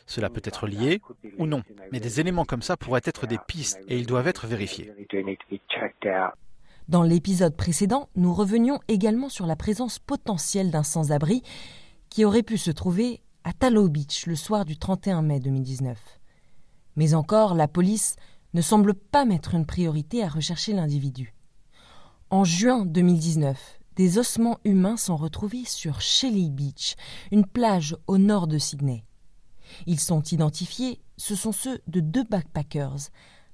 Cela 0.06 0.30
peut 0.30 0.42
être 0.44 0.68
lié 0.68 1.00
ou 1.38 1.46
non, 1.48 1.62
mais 1.94 2.02
des 2.02 2.20
éléments 2.20 2.44
comme 2.44 2.62
ça 2.62 2.76
pourraient 2.76 3.02
être 3.06 3.28
des 3.28 3.38
pistes 3.48 3.80
et 3.88 3.98
ils 3.98 4.06
doivent 4.06 4.28
être 4.28 4.46
vérifiés. 4.46 4.92
Dans 6.90 7.04
l'épisode 7.04 7.56
précédent, 7.56 8.10
nous 8.16 8.34
revenions 8.34 8.80
également 8.90 9.30
sur 9.30 9.46
la 9.46 9.56
présence 9.56 10.00
potentielle 10.00 10.70
d'un 10.70 10.84
sans-abri 10.84 11.42
qui 12.10 12.26
aurait 12.26 12.44
pu 12.44 12.58
se 12.58 12.72
trouver 12.72 13.22
à 13.46 13.54
Tallow 13.54 13.88
Beach 13.88 14.26
le 14.26 14.36
soir 14.36 14.66
du 14.66 14.78
31 14.78 15.22
mai 15.22 15.40
2019. 15.40 15.98
Mais 16.98 17.14
encore, 17.14 17.56
la 17.56 17.70
police 17.70 18.18
ne 18.54 18.62
semble 18.62 18.94
pas 18.94 19.24
mettre 19.24 19.56
une 19.56 19.66
priorité 19.66 20.24
à 20.24 20.28
rechercher 20.28 20.74
l'individu. 20.74 21.34
En 22.30 22.44
juin 22.44 22.86
2019, 22.86 23.80
des 23.96 24.18
ossements 24.18 24.60
humains 24.66 24.98
sont 24.98 25.16
retrouvés 25.16 25.66
sur 25.66 26.02
Shelly 26.02 26.50
Beach, 26.50 26.96
une 27.32 27.46
plage 27.46 27.96
au 28.08 28.18
nord 28.18 28.48
de 28.48 28.58
Sydney. 28.58 29.06
Ils 29.88 30.00
sont 30.00 30.22
identifiés, 30.22 31.00
ce 31.18 31.36
sont 31.36 31.52
ceux 31.54 31.80
de 31.88 32.02
deux 32.02 32.24
backpackers, 32.26 33.10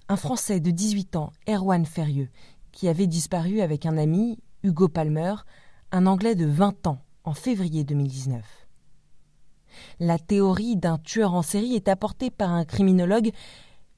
un 0.07 0.15
Français 0.15 0.59
de 0.59 0.71
18 0.71 1.15
ans, 1.15 1.31
Erwan 1.47 1.85
Ferrieux, 1.85 2.29
qui 2.79 2.87
avait 2.87 3.07
disparu 3.07 3.59
avec 3.59 3.85
un 3.85 3.97
ami, 3.97 4.39
Hugo 4.63 4.87
Palmer, 4.87 5.35
un 5.91 6.05
Anglais 6.05 6.35
de 6.35 6.45
20 6.45 6.87
ans, 6.87 7.01
en 7.25 7.33
février 7.33 7.83
2019. 7.83 8.41
La 9.99 10.17
théorie 10.17 10.77
d'un 10.77 10.97
tueur 10.97 11.33
en 11.33 11.41
série 11.41 11.75
est 11.75 11.89
apportée 11.89 12.29
par 12.29 12.51
un 12.51 12.63
criminologue, 12.63 13.31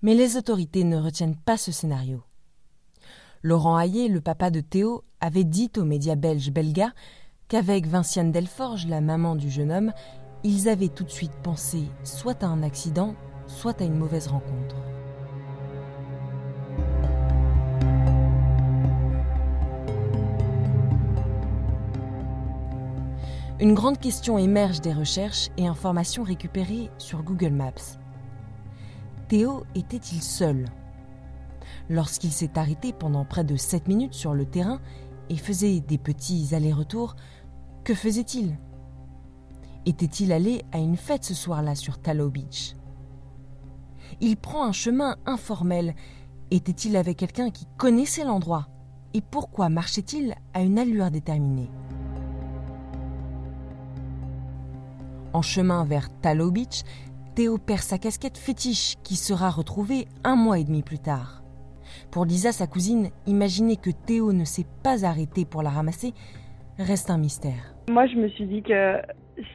mais 0.01 0.15
les 0.15 0.35
autorités 0.35 0.83
ne 0.83 0.97
retiennent 0.97 1.35
pas 1.35 1.57
ce 1.57 1.71
scénario. 1.71 2.23
Laurent 3.43 3.77
Hayet, 3.77 4.07
le 4.07 4.19
papa 4.19 4.49
de 4.49 4.61
Théo, 4.61 5.03
avait 5.19 5.43
dit 5.43 5.69
aux 5.77 5.85
médias 5.85 6.15
belges 6.15 6.49
Belga 6.49 6.91
qu'avec 7.49 7.85
Vinciane 7.85 8.31
Delforge, 8.31 8.87
la 8.87 8.99
maman 8.99 9.35
du 9.35 9.51
jeune 9.51 9.71
homme, 9.71 9.93
ils 10.43 10.67
avaient 10.69 10.87
tout 10.87 11.03
de 11.03 11.11
suite 11.11 11.37
pensé 11.43 11.83
soit 12.03 12.43
à 12.43 12.47
un 12.47 12.63
accident, 12.63 13.13
soit 13.45 13.79
à 13.79 13.83
une 13.83 13.99
mauvaise 13.99 14.25
rencontre. 14.25 14.90
Une 23.61 23.75
grande 23.75 23.99
question 23.99 24.39
émerge 24.39 24.81
des 24.81 24.91
recherches 24.91 25.49
et 25.55 25.67
informations 25.67 26.23
récupérées 26.23 26.89
sur 26.97 27.21
Google 27.21 27.51
Maps. 27.51 27.99
Théo 29.27 29.65
était-il 29.75 30.23
seul? 30.23 30.65
Lorsqu'il 31.87 32.31
s'est 32.31 32.57
arrêté 32.57 32.91
pendant 32.91 33.23
près 33.23 33.43
de 33.43 33.55
7 33.55 33.87
minutes 33.87 34.15
sur 34.15 34.33
le 34.33 34.47
terrain 34.47 34.81
et 35.29 35.37
faisait 35.37 35.79
des 35.79 35.99
petits 35.99 36.55
allers-retours, 36.55 37.15
que 37.83 37.93
faisait-il? 37.93 38.57
Était-il 39.85 40.31
allé 40.31 40.63
à 40.71 40.79
une 40.79 40.97
fête 40.97 41.23
ce 41.23 41.35
soir-là 41.35 41.75
sur 41.75 41.99
Tallow 41.99 42.31
Beach? 42.31 42.75
Il 44.21 44.37
prend 44.37 44.65
un 44.65 44.71
chemin 44.71 45.17
informel. 45.27 45.93
Était-il 46.49 46.97
avec 46.97 47.17
quelqu'un 47.17 47.51
qui 47.51 47.67
connaissait 47.77 48.25
l'endroit? 48.25 48.69
Et 49.13 49.21
pourquoi 49.21 49.69
marchait-il 49.69 50.33
à 50.55 50.63
une 50.63 50.79
allure 50.79 51.11
déterminée? 51.11 51.69
En 55.33 55.41
chemin 55.41 55.85
vers 55.85 56.09
Tallow 56.21 56.51
Beach, 56.51 56.83
Théo 57.35 57.57
perd 57.57 57.79
sa 57.79 57.97
casquette 57.97 58.37
fétiche 58.37 58.95
qui 59.03 59.15
sera 59.15 59.49
retrouvée 59.49 60.07
un 60.25 60.35
mois 60.35 60.59
et 60.59 60.65
demi 60.65 60.83
plus 60.83 60.99
tard. 60.99 61.41
Pour 62.11 62.25
Lisa, 62.25 62.51
sa 62.51 62.67
cousine, 62.67 63.09
imaginer 63.25 63.77
que 63.77 63.91
Théo 63.91 64.33
ne 64.33 64.43
s'est 64.43 64.65
pas 64.83 65.05
arrêté 65.05 65.45
pour 65.45 65.63
la 65.63 65.69
ramasser 65.69 66.13
reste 66.77 67.09
un 67.09 67.17
mystère. 67.17 67.73
Moi, 67.89 68.07
je 68.07 68.15
me 68.15 68.27
suis 68.29 68.45
dit 68.45 68.61
que 68.61 68.97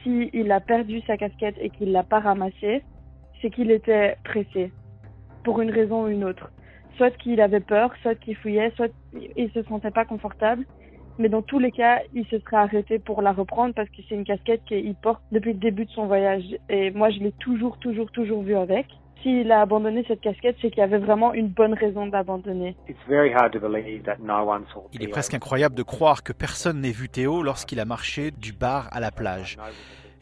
s'il 0.01 0.51
a 0.51 0.59
perdu 0.59 1.01
sa 1.05 1.17
casquette 1.17 1.55
et 1.59 1.69
qu'il 1.69 1.91
l'a 1.91 2.03
pas 2.03 2.19
ramassée, 2.19 2.83
c'est 3.41 3.51
qu'il 3.51 3.69
était 3.69 4.17
pressé, 4.23 4.71
pour 5.43 5.61
une 5.61 5.69
raison 5.69 6.05
ou 6.05 6.07
une 6.07 6.23
autre. 6.23 6.51
Soit 6.95 7.11
qu'il 7.17 7.39
avait 7.39 7.59
peur, 7.59 7.93
soit 8.01 8.15
qu'il 8.15 8.35
fouillait, 8.35 8.71
soit 8.75 8.91
il 9.35 9.51
se 9.51 9.61
sentait 9.63 9.91
pas 9.91 10.05
confortable. 10.05 10.65
Mais 11.19 11.29
dans 11.29 11.41
tous 11.41 11.59
les 11.59 11.71
cas, 11.71 12.01
il 12.13 12.25
se 12.27 12.39
serait 12.39 12.57
arrêté 12.57 12.99
pour 12.99 13.21
la 13.21 13.31
reprendre 13.31 13.73
parce 13.73 13.89
que 13.89 13.97
c'est 14.07 14.15
une 14.15 14.23
casquette 14.23 14.61
qu'il 14.65 14.95
porte 14.95 15.21
depuis 15.31 15.53
le 15.53 15.59
début 15.59 15.85
de 15.85 15.91
son 15.91 16.05
voyage. 16.05 16.43
Et 16.69 16.91
moi, 16.91 17.09
je 17.09 17.19
l'ai 17.19 17.31
toujours, 17.33 17.77
toujours, 17.79 18.11
toujours 18.11 18.43
vu 18.43 18.55
avec. 18.55 18.85
S'il 19.23 19.51
a 19.51 19.61
abandonné 19.61 20.05
cette 20.07 20.21
casquette, 20.21 20.57
c'est 20.61 20.69
qu'il 20.69 20.79
y 20.79 20.83
avait 20.83 20.99
vraiment 20.99 21.33
une 21.33 21.47
bonne 21.47 21.73
raison 21.73 22.05
d'abandonner. 22.05 22.75
Il 24.93 25.03
est 25.03 25.07
presque 25.07 25.33
incroyable 25.33 25.75
de 25.75 25.83
croire 25.83 26.21
que 26.21 26.33
personne 26.33 26.81
n'ait 26.81 26.91
vu 26.91 27.09
Théo 27.09 27.41
lorsqu'il 27.41 27.79
a 27.79 27.85
marché 27.85 28.29
du 28.31 28.53
bar 28.53 28.89
à 28.91 28.99
la 28.99 29.11
plage. 29.11 29.57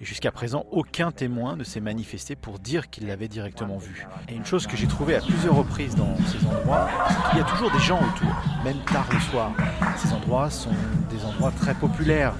Et 0.01 0.05
jusqu'à 0.05 0.31
présent, 0.31 0.65
aucun 0.71 1.11
témoin 1.11 1.55
ne 1.55 1.63
s'est 1.63 1.79
manifesté 1.79 2.35
pour 2.35 2.59
dire 2.59 2.89
qu'il 2.89 3.07
l'avait 3.07 3.29
directement 3.29 3.77
vu. 3.77 4.05
Et 4.27 4.35
une 4.35 4.45
chose 4.45 4.67
que 4.67 4.75
j'ai 4.75 4.87
trouvée 4.87 5.15
à 5.15 5.21
plusieurs 5.21 5.55
reprises 5.55 5.95
dans 5.95 6.17
ces 6.27 6.45
endroits, 6.45 6.89
c'est 7.07 7.29
qu'il 7.29 7.39
y 7.39 7.41
a 7.41 7.45
toujours 7.45 7.71
des 7.71 7.79
gens 7.79 7.99
autour, 7.99 8.35
même 8.65 8.77
tard 8.91 9.07
le 9.09 9.19
soir. 9.19 9.53
Ces 9.97 10.11
endroits 10.11 10.49
sont 10.49 10.73
des 11.09 11.23
endroits 11.23 11.51
très 11.51 11.73
populaires 11.73 12.33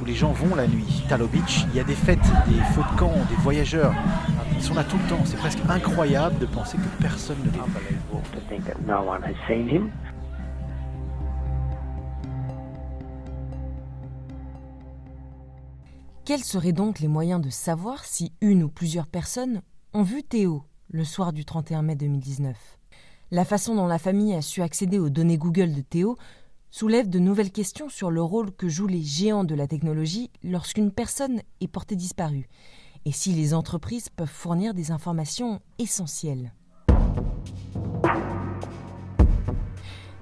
où 0.00 0.06
les 0.06 0.14
gens 0.14 0.32
vont 0.32 0.54
la 0.54 0.66
nuit. 0.66 1.04
Tallow 1.06 1.26
Beach, 1.26 1.66
il 1.70 1.76
y 1.76 1.80
a 1.80 1.84
des 1.84 1.94
fêtes, 1.94 2.18
des 2.48 2.62
feux 2.72 2.82
de 2.92 2.98
camp, 2.98 3.12
des 3.28 3.36
voyageurs. 3.36 3.94
Ils 4.54 4.62
sont 4.62 4.74
là 4.74 4.84
tout 4.84 4.96
le 4.96 5.08
temps. 5.10 5.22
C'est 5.26 5.36
presque 5.36 5.58
incroyable 5.68 6.38
de 6.38 6.46
penser 6.46 6.78
que 6.78 7.02
personne 7.02 7.36
ne 7.40 7.50
les 7.50 7.58
vu. 7.58 7.98
Quels 16.26 16.42
seraient 16.42 16.72
donc 16.72 16.98
les 16.98 17.06
moyens 17.06 17.40
de 17.40 17.50
savoir 17.50 18.04
si 18.04 18.32
une 18.40 18.64
ou 18.64 18.68
plusieurs 18.68 19.06
personnes 19.06 19.62
ont 19.94 20.02
vu 20.02 20.24
Théo 20.24 20.64
le 20.90 21.04
soir 21.04 21.32
du 21.32 21.44
31 21.44 21.82
mai 21.82 21.94
2019 21.94 22.56
La 23.30 23.44
façon 23.44 23.76
dont 23.76 23.86
la 23.86 24.00
famille 24.00 24.34
a 24.34 24.42
su 24.42 24.60
accéder 24.60 24.98
aux 24.98 25.08
données 25.08 25.38
Google 25.38 25.72
de 25.72 25.82
Théo 25.82 26.18
soulève 26.72 27.08
de 27.08 27.20
nouvelles 27.20 27.52
questions 27.52 27.88
sur 27.88 28.10
le 28.10 28.20
rôle 28.20 28.50
que 28.50 28.68
jouent 28.68 28.88
les 28.88 29.04
géants 29.04 29.44
de 29.44 29.54
la 29.54 29.68
technologie 29.68 30.32
lorsqu'une 30.42 30.90
personne 30.90 31.42
est 31.60 31.68
portée 31.68 31.94
disparue 31.94 32.48
et 33.04 33.12
si 33.12 33.30
les 33.30 33.54
entreprises 33.54 34.08
peuvent 34.08 34.26
fournir 34.26 34.74
des 34.74 34.90
informations 34.90 35.60
essentielles. 35.78 36.52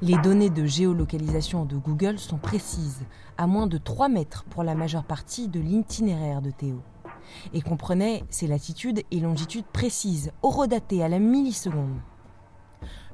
Les 0.03 0.19
données 0.19 0.51
de 0.51 0.67
géolocalisation 0.67 1.65
de 1.65 1.77
Google 1.77 2.19
sont 2.19 2.37
précises, 2.37 3.05
à 3.39 3.47
moins 3.47 3.69
de 3.69 3.79
3 3.79 4.09
mètres 4.09 4.45
pour 4.51 4.65
la 4.65 4.75
majeure 4.75 5.05
partie 5.05 5.49
de 5.49 5.61
l'itinéraire 5.61 6.43
de 6.43 6.51
Théo, 6.51 6.81
et 7.53 7.63
comprenaient 7.63 8.25
ses 8.29 8.49
latitudes 8.49 9.03
et 9.13 9.21
longitudes 9.21 9.65
précises, 9.65 10.33
horodatées 10.43 11.03
à 11.03 11.09
la 11.09 11.21
milliseconde. 11.21 12.01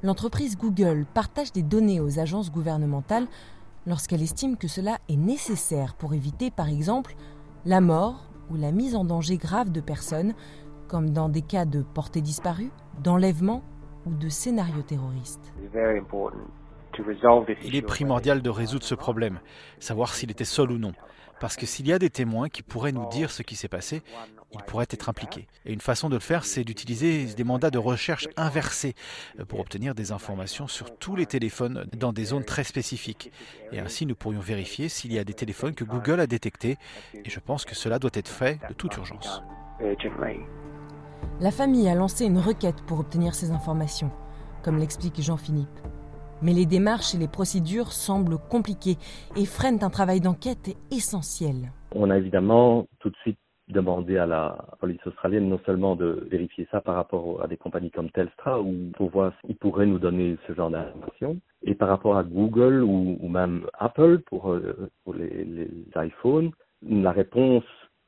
L'entreprise 0.01 0.57
Google 0.57 1.05
partage 1.13 1.51
des 1.53 1.61
données 1.61 2.01
aux 2.01 2.19
agences 2.19 2.51
gouvernementales 2.51 3.27
lorsqu'elle 3.85 4.23
estime 4.23 4.57
que 4.57 4.67
cela 4.67 4.97
est 5.07 5.15
nécessaire 5.15 5.93
pour 5.93 6.15
éviter, 6.15 6.49
par 6.49 6.67
exemple, 6.67 7.15
la 7.63 7.79
mort 7.79 8.25
ou 8.49 8.55
la 8.55 8.71
mise 8.71 8.95
en 8.95 9.05
danger 9.05 9.37
grave 9.37 9.71
de 9.71 9.81
personnes, 9.81 10.33
comme 10.87 11.11
dans 11.11 11.29
des 11.29 11.43
cas 11.43 11.65
de 11.65 11.83
portée 11.83 12.21
disparue, 12.21 12.71
d'enlèvement 13.01 13.61
ou 14.07 14.15
de 14.15 14.29
scénarios 14.29 14.81
terroristes. 14.81 15.53
Il 17.63 17.75
est 17.75 17.81
primordial 17.81 18.41
de 18.41 18.49
résoudre 18.49 18.83
ce 18.83 18.95
problème, 18.95 19.39
savoir 19.79 20.13
s'il 20.13 20.31
était 20.31 20.45
seul 20.45 20.71
ou 20.71 20.77
non. 20.77 20.93
Parce 21.39 21.55
que 21.55 21.65
s'il 21.65 21.87
y 21.87 21.93
a 21.93 21.97
des 21.97 22.11
témoins 22.11 22.49
qui 22.49 22.61
pourraient 22.61 22.91
nous 22.91 23.09
dire 23.09 23.31
ce 23.31 23.41
qui 23.41 23.55
s'est 23.55 23.67
passé, 23.67 24.03
ils 24.53 24.61
pourraient 24.61 24.87
être 24.89 25.09
impliqués. 25.09 25.47
Et 25.65 25.73
une 25.73 25.81
façon 25.81 26.07
de 26.07 26.15
le 26.15 26.19
faire, 26.19 26.45
c'est 26.45 26.63
d'utiliser 26.63 27.25
des 27.25 27.43
mandats 27.43 27.71
de 27.71 27.79
recherche 27.79 28.27
inversés 28.37 28.93
euh, 29.39 29.45
pour 29.45 29.59
obtenir 29.59 29.95
des 29.95 30.11
informations 30.11 30.67
sur 30.67 30.95
tous 30.97 31.15
les 31.15 31.25
téléphones 31.25 31.87
dans 31.97 32.13
des 32.13 32.25
zones 32.25 32.43
très 32.43 32.63
spécifiques. 32.63 33.31
Et 33.71 33.79
ainsi, 33.79 34.05
nous 34.05 34.13
pourrions 34.13 34.39
vérifier 34.39 34.89
s'il 34.89 35.13
y 35.13 35.19
a 35.19 35.23
des 35.23 35.33
téléphones 35.33 35.73
que 35.73 35.83
Google 35.83 36.19
a 36.19 36.27
détectés. 36.27 36.77
Et 37.13 37.29
je 37.29 37.39
pense 37.39 37.65
que 37.65 37.75
cela 37.75 37.97
doit 37.97 38.11
être 38.13 38.29
fait 38.29 38.59
de 38.69 38.73
toute 38.73 38.95
urgence. 38.97 39.41
La 41.39 41.51
famille 41.51 41.89
a 41.89 41.95
lancé 41.95 42.25
une 42.25 42.37
requête 42.37 42.81
pour 42.85 42.99
obtenir 42.99 43.33
ces 43.33 43.51
informations, 43.51 44.11
comme 44.63 44.77
l'explique 44.77 45.19
Jean-Philippe. 45.21 45.79
Mais 46.41 46.53
les 46.53 46.65
démarches 46.65 47.15
et 47.15 47.17
les 47.17 47.27
procédures 47.27 47.91
semblent 47.91 48.37
compliquées 48.49 48.97
et 49.35 49.45
freinent 49.45 49.79
un 49.81 49.89
travail 49.89 50.19
d'enquête 50.19 50.75
essentiel. 50.91 51.71
On 51.93 52.09
a 52.09 52.17
évidemment 52.17 52.87
tout 52.99 53.09
de 53.09 53.15
suite 53.17 53.37
demandé 53.71 54.17
à 54.17 54.25
la 54.25 54.57
police 54.79 55.05
australienne 55.05 55.49
non 55.49 55.59
seulement 55.65 55.95
de 55.95 56.27
vérifier 56.29 56.67
ça 56.71 56.81
par 56.81 56.95
rapport 56.95 57.41
à 57.43 57.47
des 57.47 57.57
compagnies 57.57 57.91
comme 57.91 58.09
Telstra 58.11 58.59
ou 58.61 58.91
pour 58.95 59.09
voir 59.09 59.33
s'ils 59.41 59.55
pourraient 59.55 59.85
nous 59.85 59.99
donner 59.99 60.37
ce 60.47 60.53
genre 60.53 60.69
d'informations 60.69 61.37
et 61.63 61.75
par 61.75 61.89
rapport 61.89 62.17
à 62.17 62.23
Google 62.23 62.83
ou, 62.83 63.27
même 63.27 63.65
Apple 63.79 64.19
pour, 64.19 64.51
euh, 64.51 64.89
les, 65.13 65.69
iPhones, 65.95 66.51
la 66.87 67.11
réponse 67.11 67.63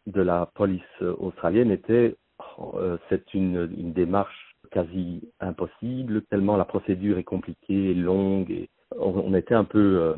de 0.08 0.22
la 0.22 0.50
police 0.54 0.82
australienne 1.02 1.72
était 1.72 2.15
oh, 2.58 2.74
euh, 2.76 2.98
c'est 3.10 3.34
une 3.34 3.93
démarche 3.93 4.42
quasi 4.74 5.22
impossible, 5.40 6.24
tellement 6.24 6.58
la 6.58 6.66
procédure 6.66 7.18
est 7.18 7.24
compliquée, 7.24 7.94
longue. 7.94 8.50
Et 8.50 8.70
on, 8.98 9.34
était 9.36 9.54
un 9.54 9.64
peu 9.64 10.02
euh, 10.02 10.16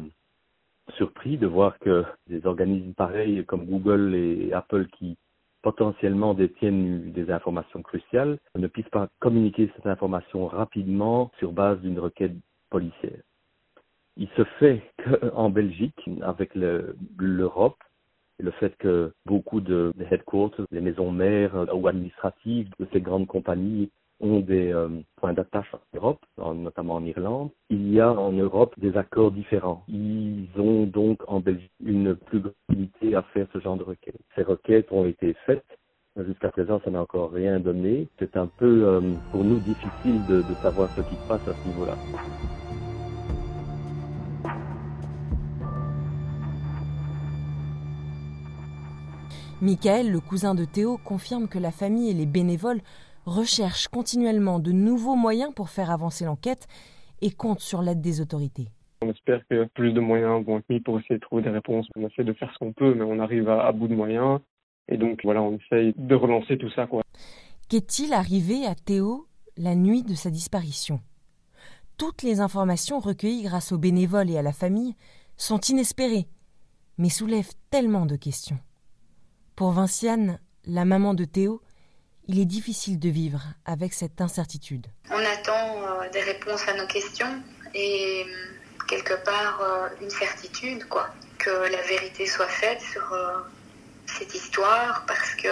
surpris 0.93 1.37
de 1.37 1.45
voir 1.45 1.77
que 1.79 2.03
des 2.27 2.45
organismes 2.45 2.93
pareils 2.93 3.43
comme 3.45 3.65
Google 3.65 4.15
et 4.15 4.53
Apple 4.53 4.87
qui 4.97 5.17
potentiellement 5.61 6.33
détiennent 6.33 7.11
des 7.11 7.31
informations 7.31 7.81
cruciales 7.81 8.37
ne 8.55 8.67
puissent 8.67 8.89
pas 8.89 9.09
communiquer 9.19 9.71
cette 9.75 9.87
information 9.87 10.47
rapidement 10.47 11.31
sur 11.39 11.51
base 11.51 11.79
d'une 11.81 11.99
requête 11.99 12.35
policière. 12.69 13.19
Il 14.15 14.29
se 14.37 14.43
fait 14.59 14.81
qu'en 15.03 15.49
Belgique, 15.59 16.09
avec 16.21 16.51
l'Europe, 16.55 17.77
le 18.39 18.51
fait 18.51 18.75
que 18.77 19.11
beaucoup 19.25 19.59
de, 19.59 19.91
headquarters, 20.11 20.65
les 20.71 20.81
maisons 20.81 21.11
mères 21.11 21.67
ou 21.73 21.87
administratives 21.87 22.69
de 22.79 22.87
ces 22.93 23.01
grandes 23.01 23.27
compagnies 23.27 23.89
ont 24.21 24.39
des 24.39 24.71
euh, 24.71 24.87
points 25.17 25.33
d'attache 25.33 25.73
en 25.73 25.97
Europe, 25.97 26.19
notamment 26.37 26.95
en 26.95 27.05
Irlande. 27.05 27.49
Il 27.69 27.91
y 27.91 27.99
a 27.99 28.11
en 28.11 28.31
Europe 28.31 28.73
des 28.77 28.95
accords 28.97 29.31
différents. 29.31 29.83
Ils 29.87 30.47
ont 30.57 30.85
donc 30.85 31.21
en 31.27 31.39
Belgique 31.39 31.71
une 31.83 32.15
plus 32.15 32.39
grande 32.39 32.53
à 33.13 33.21
faire 33.33 33.47
ce 33.53 33.59
genre 33.59 33.77
de 33.77 33.83
requêtes. 33.83 34.15
Ces 34.35 34.43
requêtes 34.43 34.91
ont 34.91 35.05
été 35.05 35.35
faites. 35.45 35.65
Jusqu'à 36.17 36.49
présent, 36.49 36.79
ça 36.83 36.91
n'a 36.91 37.01
encore 37.01 37.31
rien 37.31 37.59
donné. 37.59 38.07
C'est 38.19 38.37
un 38.37 38.47
peu 38.47 38.83
euh, 38.85 39.01
pour 39.31 39.43
nous 39.43 39.59
difficile 39.59 40.25
de, 40.27 40.37
de 40.37 40.53
savoir 40.61 40.89
ce 40.95 41.01
qui 41.01 41.15
se 41.15 41.27
passe 41.27 41.45
à 41.47 41.53
ce 41.53 41.67
niveau-là. 41.67 41.95
Michael, 49.61 50.11
le 50.11 50.19
cousin 50.19 50.53
de 50.53 50.63
Théo, 50.63 50.97
confirme 51.03 51.47
que 51.47 51.59
la 51.59 51.71
famille 51.71 52.11
et 52.11 52.13
les 52.13 52.25
bénévoles 52.25 52.81
recherche 53.25 53.87
continuellement 53.87 54.59
de 54.59 54.71
nouveaux 54.71 55.15
moyens 55.15 55.53
pour 55.53 55.69
faire 55.69 55.91
avancer 55.91 56.25
l'enquête 56.25 56.67
et 57.21 57.31
compte 57.31 57.59
sur 57.59 57.81
l'aide 57.81 58.01
des 58.01 58.21
autorités. 58.21 58.69
On 59.01 59.09
espère 59.09 59.41
que 59.49 59.65
plus 59.73 59.93
de 59.93 59.99
moyens 59.99 60.45
vont 60.45 60.59
être 60.59 60.69
mis 60.69 60.79
pour 60.79 60.99
essayer 60.99 61.15
de 61.15 61.21
trouver 61.21 61.43
des 61.43 61.49
réponses. 61.49 61.87
On 61.95 62.07
essaie 62.07 62.23
de 62.23 62.33
faire 62.33 62.51
ce 62.53 62.59
qu'on 62.59 62.73
peut, 62.73 62.93
mais 62.93 63.03
on 63.03 63.19
arrive 63.19 63.49
à, 63.49 63.65
à 63.65 63.71
bout 63.71 63.87
de 63.87 63.95
moyens. 63.95 64.39
Et 64.87 64.97
donc 64.97 65.21
voilà, 65.23 65.41
on 65.41 65.57
essaye 65.57 65.93
de 65.97 66.15
relancer 66.15 66.57
tout 66.57 66.69
ça. 66.71 66.87
Qu'est-il 67.69 68.13
arrivé 68.13 68.65
à 68.65 68.75
Théo 68.75 69.27
la 69.57 69.75
nuit 69.75 70.03
de 70.03 70.13
sa 70.13 70.29
disparition? 70.29 71.01
Toutes 71.97 72.23
les 72.23 72.41
informations 72.41 72.99
recueillies 72.99 73.43
grâce 73.43 73.71
aux 73.71 73.77
bénévoles 73.77 74.29
et 74.29 74.37
à 74.37 74.41
la 74.41 74.51
famille 74.51 74.95
sont 75.37 75.59
inespérées, 75.59 76.27
mais 76.97 77.09
soulèvent 77.09 77.53
tellement 77.69 78.05
de 78.05 78.15
questions. 78.15 78.59
Pour 79.55 79.71
Vinciane, 79.71 80.39
la 80.65 80.85
maman 80.85 81.13
de 81.13 81.25
Théo, 81.25 81.61
il 82.27 82.39
est 82.39 82.45
difficile 82.45 82.99
de 82.99 83.09
vivre 83.09 83.41
avec 83.65 83.93
cette 83.93 84.21
incertitude. 84.21 84.87
On 85.11 85.19
attend 85.19 85.81
euh, 85.81 86.09
des 86.11 86.21
réponses 86.21 86.67
à 86.67 86.73
nos 86.73 86.87
questions 86.87 87.41
et 87.73 88.25
euh, 88.27 88.85
quelque 88.87 89.13
part 89.23 89.61
euh, 89.61 89.87
une 90.01 90.09
certitude, 90.09 90.85
quoi, 90.85 91.09
que 91.37 91.49
la 91.49 91.81
vérité 91.83 92.25
soit 92.25 92.47
faite 92.47 92.81
sur 92.81 93.13
cette 94.05 94.33
histoire, 94.33 95.03
parce 95.07 95.35
que 95.35 95.49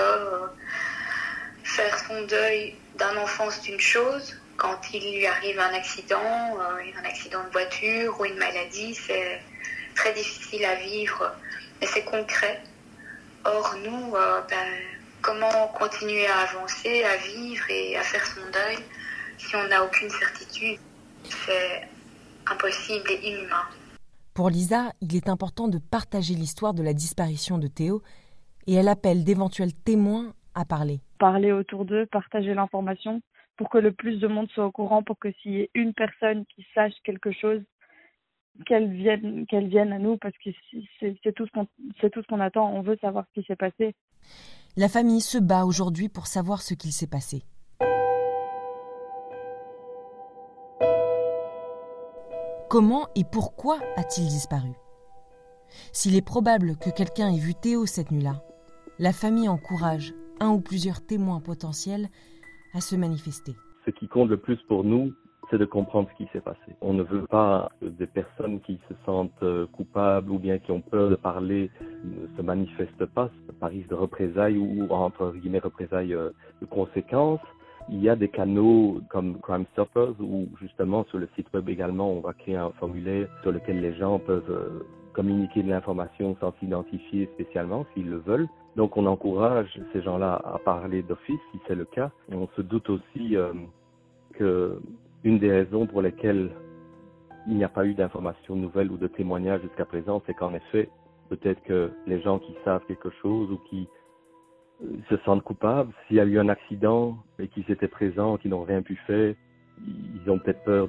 faire 1.64 1.98
son 2.08 2.24
deuil 2.26 2.76
d'un 2.98 3.18
enfant 3.18 3.50
c'est 3.50 3.70
une 3.70 3.80
chose, 3.80 4.40
quand 4.58 4.80
il 4.94 5.18
lui 5.18 5.26
arrive 5.26 5.60
un 5.60 5.74
accident, 5.74 6.22
un 6.22 7.06
accident 7.06 7.44
de 7.44 7.50
voiture 7.50 8.20
ou 8.20 8.26
une 8.26 8.38
maladie, 8.38 8.96
c'est 8.96 9.42
très 9.96 10.14
difficile 10.14 10.64
à 10.66 10.76
vivre, 10.76 11.32
mais 11.82 11.88
c'est 11.88 12.04
concret. 12.04 12.62
Or 13.46 13.76
nous, 13.84 14.12
ben, 14.12 14.68
comment 15.24 15.68
continuer 15.80 16.28
à 16.28 16.40
avancer, 16.50 17.04
à 17.04 17.18
vivre 17.18 17.64
et 17.70 17.96
à 17.96 18.04
faire 18.04 18.26
son 18.26 18.42
deuil 18.52 18.78
si 19.38 19.56
on 19.56 19.68
n'a 19.68 19.84
aucune 19.84 20.10
certitude 20.10 20.80
C'est 21.24 21.88
impossible 22.52 23.10
et 23.10 23.30
inhumain. 23.30 23.64
Pour 24.34 24.50
Lisa, 24.50 24.92
il 25.02 25.16
est 25.16 25.30
important 25.30 25.68
de 25.68 25.80
partager 25.80 26.34
l'histoire 26.34 26.74
de 26.74 26.84
la 26.84 26.94
disparition 26.94 27.58
de 27.58 27.68
Théo 27.68 28.02
et 28.68 28.74
elle 28.74 28.88
appelle 28.88 29.24
d'éventuels 29.24 29.74
témoins 29.74 30.34
à 30.54 30.66
parler. 30.66 31.00
Parler 31.20 31.52
autour 31.52 31.86
d'eux, 31.86 32.06
partager 32.06 32.54
l'information 32.54 33.22
pour 33.58 33.70
que 33.70 33.78
le 33.78 33.92
plus 33.92 34.20
de 34.20 34.28
monde 34.28 34.50
soit 34.50 34.66
au 34.66 34.72
courant, 34.72 35.04
pour 35.04 35.18
que 35.20 35.32
s'il 35.42 35.54
y 35.54 35.60
ait 35.62 35.70
une 35.74 35.94
personne 35.94 36.46
qui 36.48 36.66
sache 36.74 36.94
quelque 37.04 37.32
chose, 37.32 37.62
qu'elle 38.66 38.92
vienne, 38.92 39.46
qu'elle 39.48 39.68
vienne 39.68 39.94
à 39.94 40.00
nous, 40.00 40.18
parce 40.18 40.36
que 40.44 40.50
c'est 41.00 41.16
c'est 41.24 41.34
tout 41.34 41.46
ce 41.46 41.52
qu'on 41.52 41.68
c'est 42.02 42.10
tout 42.10 42.22
ce 42.22 42.28
qu'on 42.28 42.40
attend. 42.40 42.72
On 42.74 42.82
veut 42.82 42.98
savoir 43.02 43.26
ce 43.30 43.40
qui 43.40 43.48
s'est 43.48 43.56
passé. 43.56 43.96
La 44.76 44.90
famille 44.90 45.22
se 45.22 45.38
bat 45.38 45.66
aujourd'hui 45.66 46.10
pour 46.10 46.26
savoir 46.26 46.64
ce 46.64 46.74
qu'il 46.74 46.92
s'est 46.92 47.06
passé. 47.06 47.44
Comment 52.72 53.08
et 53.14 53.24
pourquoi 53.24 53.78
a-t-il 53.98 54.28
disparu? 54.28 54.72
S'il 55.92 56.16
est 56.16 56.24
probable 56.24 56.76
que 56.78 56.90
quelqu'un 56.90 57.32
ait 57.32 57.38
vu 57.38 57.54
Théo 57.54 57.86
cette 57.86 58.10
nuit-là, 58.10 58.44
la 58.98 59.14
famille 59.14 59.48
encourage 59.48 60.16
un 60.40 60.50
ou 60.50 60.60
plusieurs 60.60 61.06
témoins 61.06 61.40
potentiels 61.40 62.10
à 62.74 62.82
se 62.82 62.96
manifester. 62.96 63.54
Ce 63.86 63.92
qui 63.92 64.08
compte 64.08 64.30
le 64.30 64.40
plus 64.40 64.58
pour 64.68 64.84
nous, 64.84 65.14
de 65.58 65.66
comprendre 65.66 66.10
ce 66.12 66.24
qui 66.24 66.30
s'est 66.32 66.42
passé. 66.42 66.76
On 66.82 66.94
ne 66.94 67.04
veut 67.04 67.26
pas 67.28 67.70
des 67.82 68.08
personnes 68.08 68.60
qui 68.62 68.80
se 68.90 68.96
sentent 69.06 69.32
euh, 69.44 69.66
coupables 69.68 70.32
ou 70.32 70.40
bien 70.40 70.60
qui 70.60 70.72
ont 70.72 70.82
peur 70.82 71.10
de 71.10 71.16
parler 71.16 71.70
ne 72.04 72.36
se 72.36 72.42
manifestent 72.42 73.06
pas 73.06 73.30
par 73.60 73.72
de 73.72 73.94
représailles 73.94 74.58
ou 74.58 74.88
entre 74.92 75.32
guillemets 75.34 75.60
représailles 75.60 76.14
euh, 76.14 76.30
de 76.62 76.66
conséquences. 76.66 77.40
Il 77.90 78.02
y 78.02 78.10
a 78.10 78.16
des 78.16 78.30
canaux 78.30 79.02
comme 79.10 79.40
Crime 79.42 79.66
Stoppers 79.74 80.20
où 80.20 80.48
justement 80.62 81.04
sur 81.06 81.18
le 81.18 81.28
site 81.36 81.48
web 81.54 81.68
également 81.68 82.12
on 82.12 82.22
va 82.22 82.34
créer 82.34 82.56
un 82.56 82.72
formulaire 82.80 83.28
sur 83.42 83.52
lequel 83.52 83.82
les 83.82 83.94
gens 83.96 84.20
peuvent 84.20 84.50
euh, 84.50 84.86
communiquer 85.14 85.64
de 85.64 85.70
l'information 85.70 86.36
sans 86.40 86.54
s'identifier 86.60 87.30
spécialement 87.34 87.86
s'ils 87.94 88.10
le 88.10 88.18
veulent. 88.18 88.48
Donc 88.76 88.98
on 88.98 89.06
encourage 89.06 89.80
ces 89.92 90.02
gens-là 90.02 90.42
à 90.46 90.58
parler 90.60 91.04
d'office 91.04 91.40
si 91.52 91.60
c'est 91.68 91.76
le 91.76 91.86
cas. 91.86 92.12
On 92.32 92.48
se 92.56 92.62
doute 92.62 92.90
aussi 92.90 93.36
que 94.34 94.80
une 95.24 95.40
des 95.40 95.52
raisons 95.52 95.86
pour 95.88 96.02
lesquelles 96.02 96.52
il 97.48 97.56
n'y 97.56 97.64
a 97.64 97.70
pas 97.70 97.86
eu 97.86 97.94
d'informations 97.94 98.56
nouvelles 98.56 98.92
ou 98.92 98.98
de 98.98 99.08
témoignages 99.08 99.62
jusqu'à 99.62 99.86
présent, 99.86 100.22
c'est 100.26 100.34
qu'en 100.34 100.54
effet, 100.54 100.90
peut-être 101.30 101.62
que 101.64 101.92
les 102.08 102.22
gens 102.22 102.40
qui 102.40 102.56
savent 102.64 102.86
quelque 102.88 103.10
chose 103.22 103.52
ou 103.52 103.58
qui 103.70 103.88
euh, 104.84 104.88
se 105.10 105.18
sentent 105.26 105.44
coupables, 105.44 105.92
s'il 106.08 106.18
y 106.18 106.20
a 106.20 106.26
eu 106.26 106.40
un 106.40 106.50
accident 106.50 107.18
et 107.40 107.48
qu'ils 107.48 107.70
étaient 107.70 107.88
présents, 107.88 108.38
qui 108.38 108.50
n'ont 108.50 108.64
rien 108.64 108.82
pu 108.82 108.96
faire, 109.08 109.36
ils 109.86 110.30
ont 110.30 110.40
peut-être 110.40 110.64
peur 110.64 110.88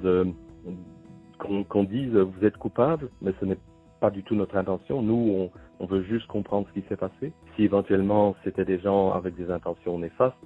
qu'on 1.39 1.83
dise 1.83 2.13
vous 2.13 2.45
êtes 2.45 2.57
coupable, 2.57 3.09
mais 3.21 3.33
ce 3.39 3.45
n'est 3.45 3.57
pas 3.99 4.09
du 4.09 4.23
tout 4.23 4.35
notre 4.35 4.55
intention. 4.57 5.01
Nous, 5.01 5.49
on 5.79 5.85
veut 5.85 6.03
juste 6.03 6.27
comprendre 6.27 6.67
ce 6.69 6.79
qui 6.79 6.87
s'est 6.87 6.95
passé. 6.95 7.33
Si 7.55 7.63
éventuellement 7.63 8.35
c'était 8.43 8.65
des 8.65 8.79
gens 8.79 9.11
avec 9.11 9.35
des 9.35 9.49
intentions 9.51 9.97
néfastes 9.97 10.37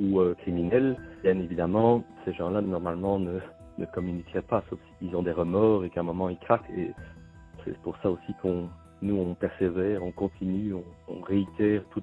ou 0.00 0.20
euh, 0.20 0.34
criminels, 0.34 0.96
bien 1.22 1.38
évidemment, 1.38 2.02
ces 2.24 2.32
gens-là 2.32 2.62
normalement 2.62 3.18
ne, 3.18 3.38
ne 3.78 3.86
communiqueraient 3.86 4.42
pas, 4.42 4.64
sauf 4.70 4.78
s'ils 4.98 5.14
ont 5.14 5.22
des 5.22 5.32
remords 5.32 5.84
et 5.84 5.90
qu'à 5.90 6.00
un 6.00 6.04
moment 6.04 6.28
ils 6.28 6.38
craquent. 6.38 6.70
Et 6.76 6.92
c'est 7.64 7.76
pour 7.82 7.96
ça 8.02 8.10
aussi 8.10 8.34
qu'on, 8.40 8.68
nous, 9.02 9.16
on 9.16 9.34
persévère, 9.34 10.02
on 10.02 10.12
continue, 10.12 10.74
on, 11.08 11.20
réitère 11.20 11.82
tous 11.90 12.02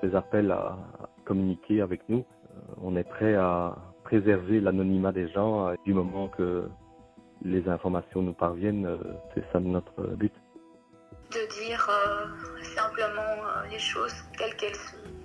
ces 0.00 0.14
appels 0.14 0.50
à, 0.50 0.76
communiquer 1.24 1.80
avec 1.80 2.06
nous. 2.08 2.24
Euh, 2.50 2.74
on 2.82 2.96
est 2.96 3.08
prêt 3.08 3.34
à 3.34 3.76
préserver 4.04 4.60
l'anonymat 4.60 5.12
des 5.12 5.28
gens 5.28 5.68
euh, 5.68 5.74
du 5.84 5.94
moment 5.94 6.28
que 6.28 6.68
les 7.42 7.68
informations 7.68 8.22
nous 8.22 8.32
parviennent. 8.32 8.98
c'est 9.34 9.44
ça 9.52 9.60
notre 9.60 10.02
but. 10.16 10.32
De 11.30 11.60
dire 11.60 11.88
simplement 12.62 13.42
les 13.70 13.78
choses 13.78 14.14
telles 14.36 14.56
qu'elles 14.56 14.74
sont. 14.74 15.17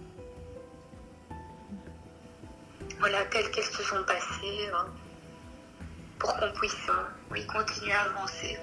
Voilà, 3.03 3.25
telles 3.25 3.51
qu'elles 3.51 3.65
se 3.65 3.83
sont 3.83 4.01
passées, 4.07 4.69
euh, 4.69 4.89
pour 6.19 6.33
qu'on 6.37 6.53
puisse 6.53 6.89
oui, 7.33 7.45
continuer 7.47 7.91
à 7.91 8.03
avancer. 8.03 8.57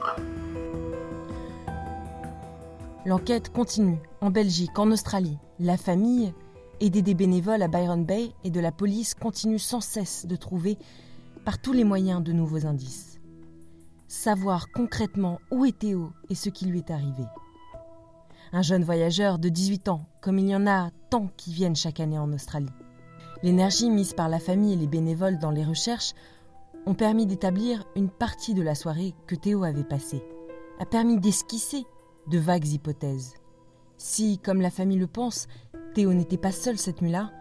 L'enquête 3.04 3.52
continue 3.52 3.98
en 4.22 4.30
Belgique, 4.30 4.78
en 4.78 4.90
Australie. 4.92 5.36
La 5.58 5.76
famille, 5.76 6.32
aidée 6.80 7.02
des 7.02 7.12
bénévoles 7.12 7.60
à 7.60 7.68
Byron 7.68 8.06
Bay 8.06 8.32
et 8.42 8.50
de 8.50 8.60
la 8.60 8.72
police, 8.72 9.12
continue 9.12 9.58
sans 9.58 9.82
cesse 9.82 10.24
de 10.24 10.36
trouver 10.36 10.78
par 11.44 11.60
tous 11.60 11.74
les 11.74 11.84
moyens 11.84 12.22
de 12.22 12.32
nouveaux 12.32 12.64
indices. 12.64 13.20
Savoir 14.08 14.68
concrètement 14.72 15.38
où 15.50 15.66
est 15.66 15.78
Théo 15.80 16.14
et 16.30 16.34
ce 16.34 16.48
qui 16.48 16.64
lui 16.64 16.78
est 16.78 16.90
arrivé. 16.90 17.24
Un 18.54 18.62
jeune 18.62 18.84
voyageur 18.84 19.38
de 19.38 19.50
18 19.50 19.90
ans, 19.90 20.06
comme 20.22 20.38
il 20.38 20.48
y 20.48 20.56
en 20.56 20.66
a 20.66 20.88
tant 21.10 21.26
qui 21.36 21.52
viennent 21.52 21.76
chaque 21.76 22.00
année 22.00 22.18
en 22.18 22.32
Australie. 22.32 22.72
L'énergie 23.42 23.90
mise 23.90 24.12
par 24.12 24.28
la 24.28 24.38
famille 24.38 24.74
et 24.74 24.76
les 24.76 24.86
bénévoles 24.86 25.38
dans 25.38 25.50
les 25.50 25.64
recherches 25.64 26.12
ont 26.86 26.94
permis 26.94 27.26
d'établir 27.26 27.84
une 27.96 28.10
partie 28.10 28.54
de 28.54 28.62
la 28.62 28.74
soirée 28.74 29.14
que 29.26 29.34
Théo 29.34 29.64
avait 29.64 29.84
passée, 29.84 30.22
a 30.78 30.86
permis 30.86 31.18
d'esquisser 31.18 31.86
de 32.26 32.38
vagues 32.38 32.68
hypothèses. 32.68 33.34
Si, 33.96 34.38
comme 34.38 34.60
la 34.60 34.70
famille 34.70 34.98
le 34.98 35.06
pense, 35.06 35.46
Théo 35.94 36.12
n'était 36.12 36.38
pas 36.38 36.52
seul 36.52 36.78
cette 36.78 37.02
nuit-là, 37.02 37.32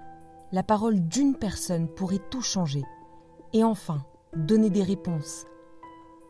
la 0.52 0.64
parole 0.64 1.08
d'une 1.08 1.36
personne 1.36 1.88
pourrait 1.88 2.22
tout 2.30 2.42
changer. 2.42 2.84
Et 3.54 3.64
enfin, 3.64 4.06
donner 4.36 4.70
des 4.70 4.84
réponses, 4.84 5.46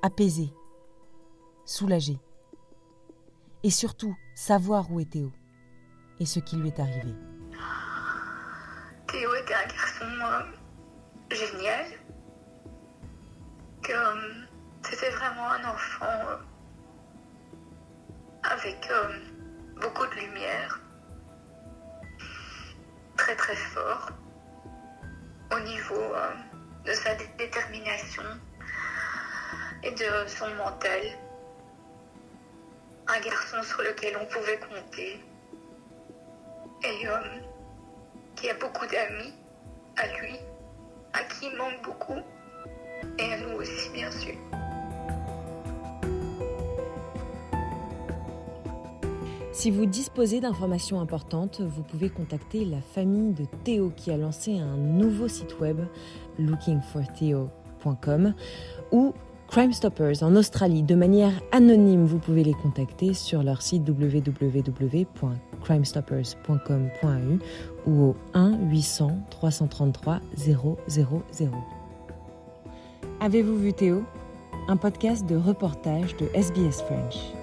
apaiser, 0.02 0.54
soulager. 1.66 2.20
Et 3.64 3.70
surtout, 3.70 4.16
savoir 4.36 4.92
où 4.92 5.00
est 5.00 5.12
Théo 5.12 5.32
et 6.20 6.26
ce 6.26 6.40
qui 6.40 6.58
lui 6.58 6.68
est 6.68 6.80
arrivé. 6.80 7.14
Théo 9.12 9.34
était 9.36 9.54
un 9.56 9.66
garçon 9.66 10.46
génial. 11.32 11.86
Que 13.82 13.94
c'était 14.84 15.10
vraiment 15.10 15.50
un 15.50 15.64
enfant 15.66 16.06
euh, 16.06 16.38
avec 18.44 18.88
euh, 18.92 19.18
beaucoup 19.82 20.06
de 20.06 20.16
lumière, 20.16 20.80
très 23.18 23.36
très 23.36 23.56
fort 23.56 24.10
au 25.52 25.60
niveau 25.62 25.96
euh, 26.14 26.34
de 26.86 26.92
sa 26.92 27.16
dé- 27.16 27.30
détermination 27.38 28.24
et 29.84 29.92
de 29.92 30.28
son 30.28 30.54
mental. 30.56 31.02
Un 33.08 33.20
garçon 33.22 33.64
sur 33.64 33.82
lequel 33.82 34.18
on 34.22 34.26
pouvait 34.26 34.60
compter 34.60 35.24
et 36.84 37.08
qui 38.40 38.50
a 38.50 38.54
beaucoup 38.54 38.86
d'amis 38.86 39.34
à 39.98 40.08
lui, 40.20 40.36
à 41.14 41.20
qui 41.24 41.48
il 41.52 41.58
manque 41.58 41.84
beaucoup, 41.84 42.22
et 43.18 43.34
à 43.34 43.38
nous 43.42 43.58
aussi, 43.58 43.90
bien 43.94 44.10
sûr. 44.12 44.36
Si 49.52 49.72
vous 49.72 49.86
disposez 49.86 50.40
d'informations 50.40 51.02
importantes, 51.02 51.60
vous 51.60 51.84
pouvez 51.84 52.10
contacter 52.10 52.64
la 52.64 52.80
famille 52.80 53.34
de 53.34 53.44
Théo 53.66 53.92
qui 53.94 54.10
a 54.10 54.16
lancé 54.16 54.58
un 54.58 54.78
nouveau 54.78 55.28
site 55.28 55.60
web, 55.60 55.82
lookingfortheo.com, 56.38 58.34
ou 58.94 59.14
Crime 59.50 59.74
Stoppers 59.74 60.24
en 60.24 60.38
Australie 60.38 60.84
de 60.84 60.96
manière 60.96 61.34
anonyme. 61.52 62.06
Vous 62.06 62.20
pouvez 62.20 62.46
les 62.46 62.54
contacter 62.54 63.14
sur 63.14 63.44
leur 63.44 63.62
site 63.62 63.84
www.crimestoppers.com.au 65.60 67.90
ou 67.90 68.10
au 68.10 68.16
1 68.34 68.70
800 68.70 69.12
333 69.30 70.20
000. 70.38 70.80
Avez-vous 73.20 73.58
vu 73.58 73.74
Théo? 73.74 74.04
Un 74.68 74.78
podcast 74.78 75.26
de 75.26 75.36
reportage 75.36 76.16
de 76.18 76.28
SBS 76.34 76.82
French. 76.84 77.39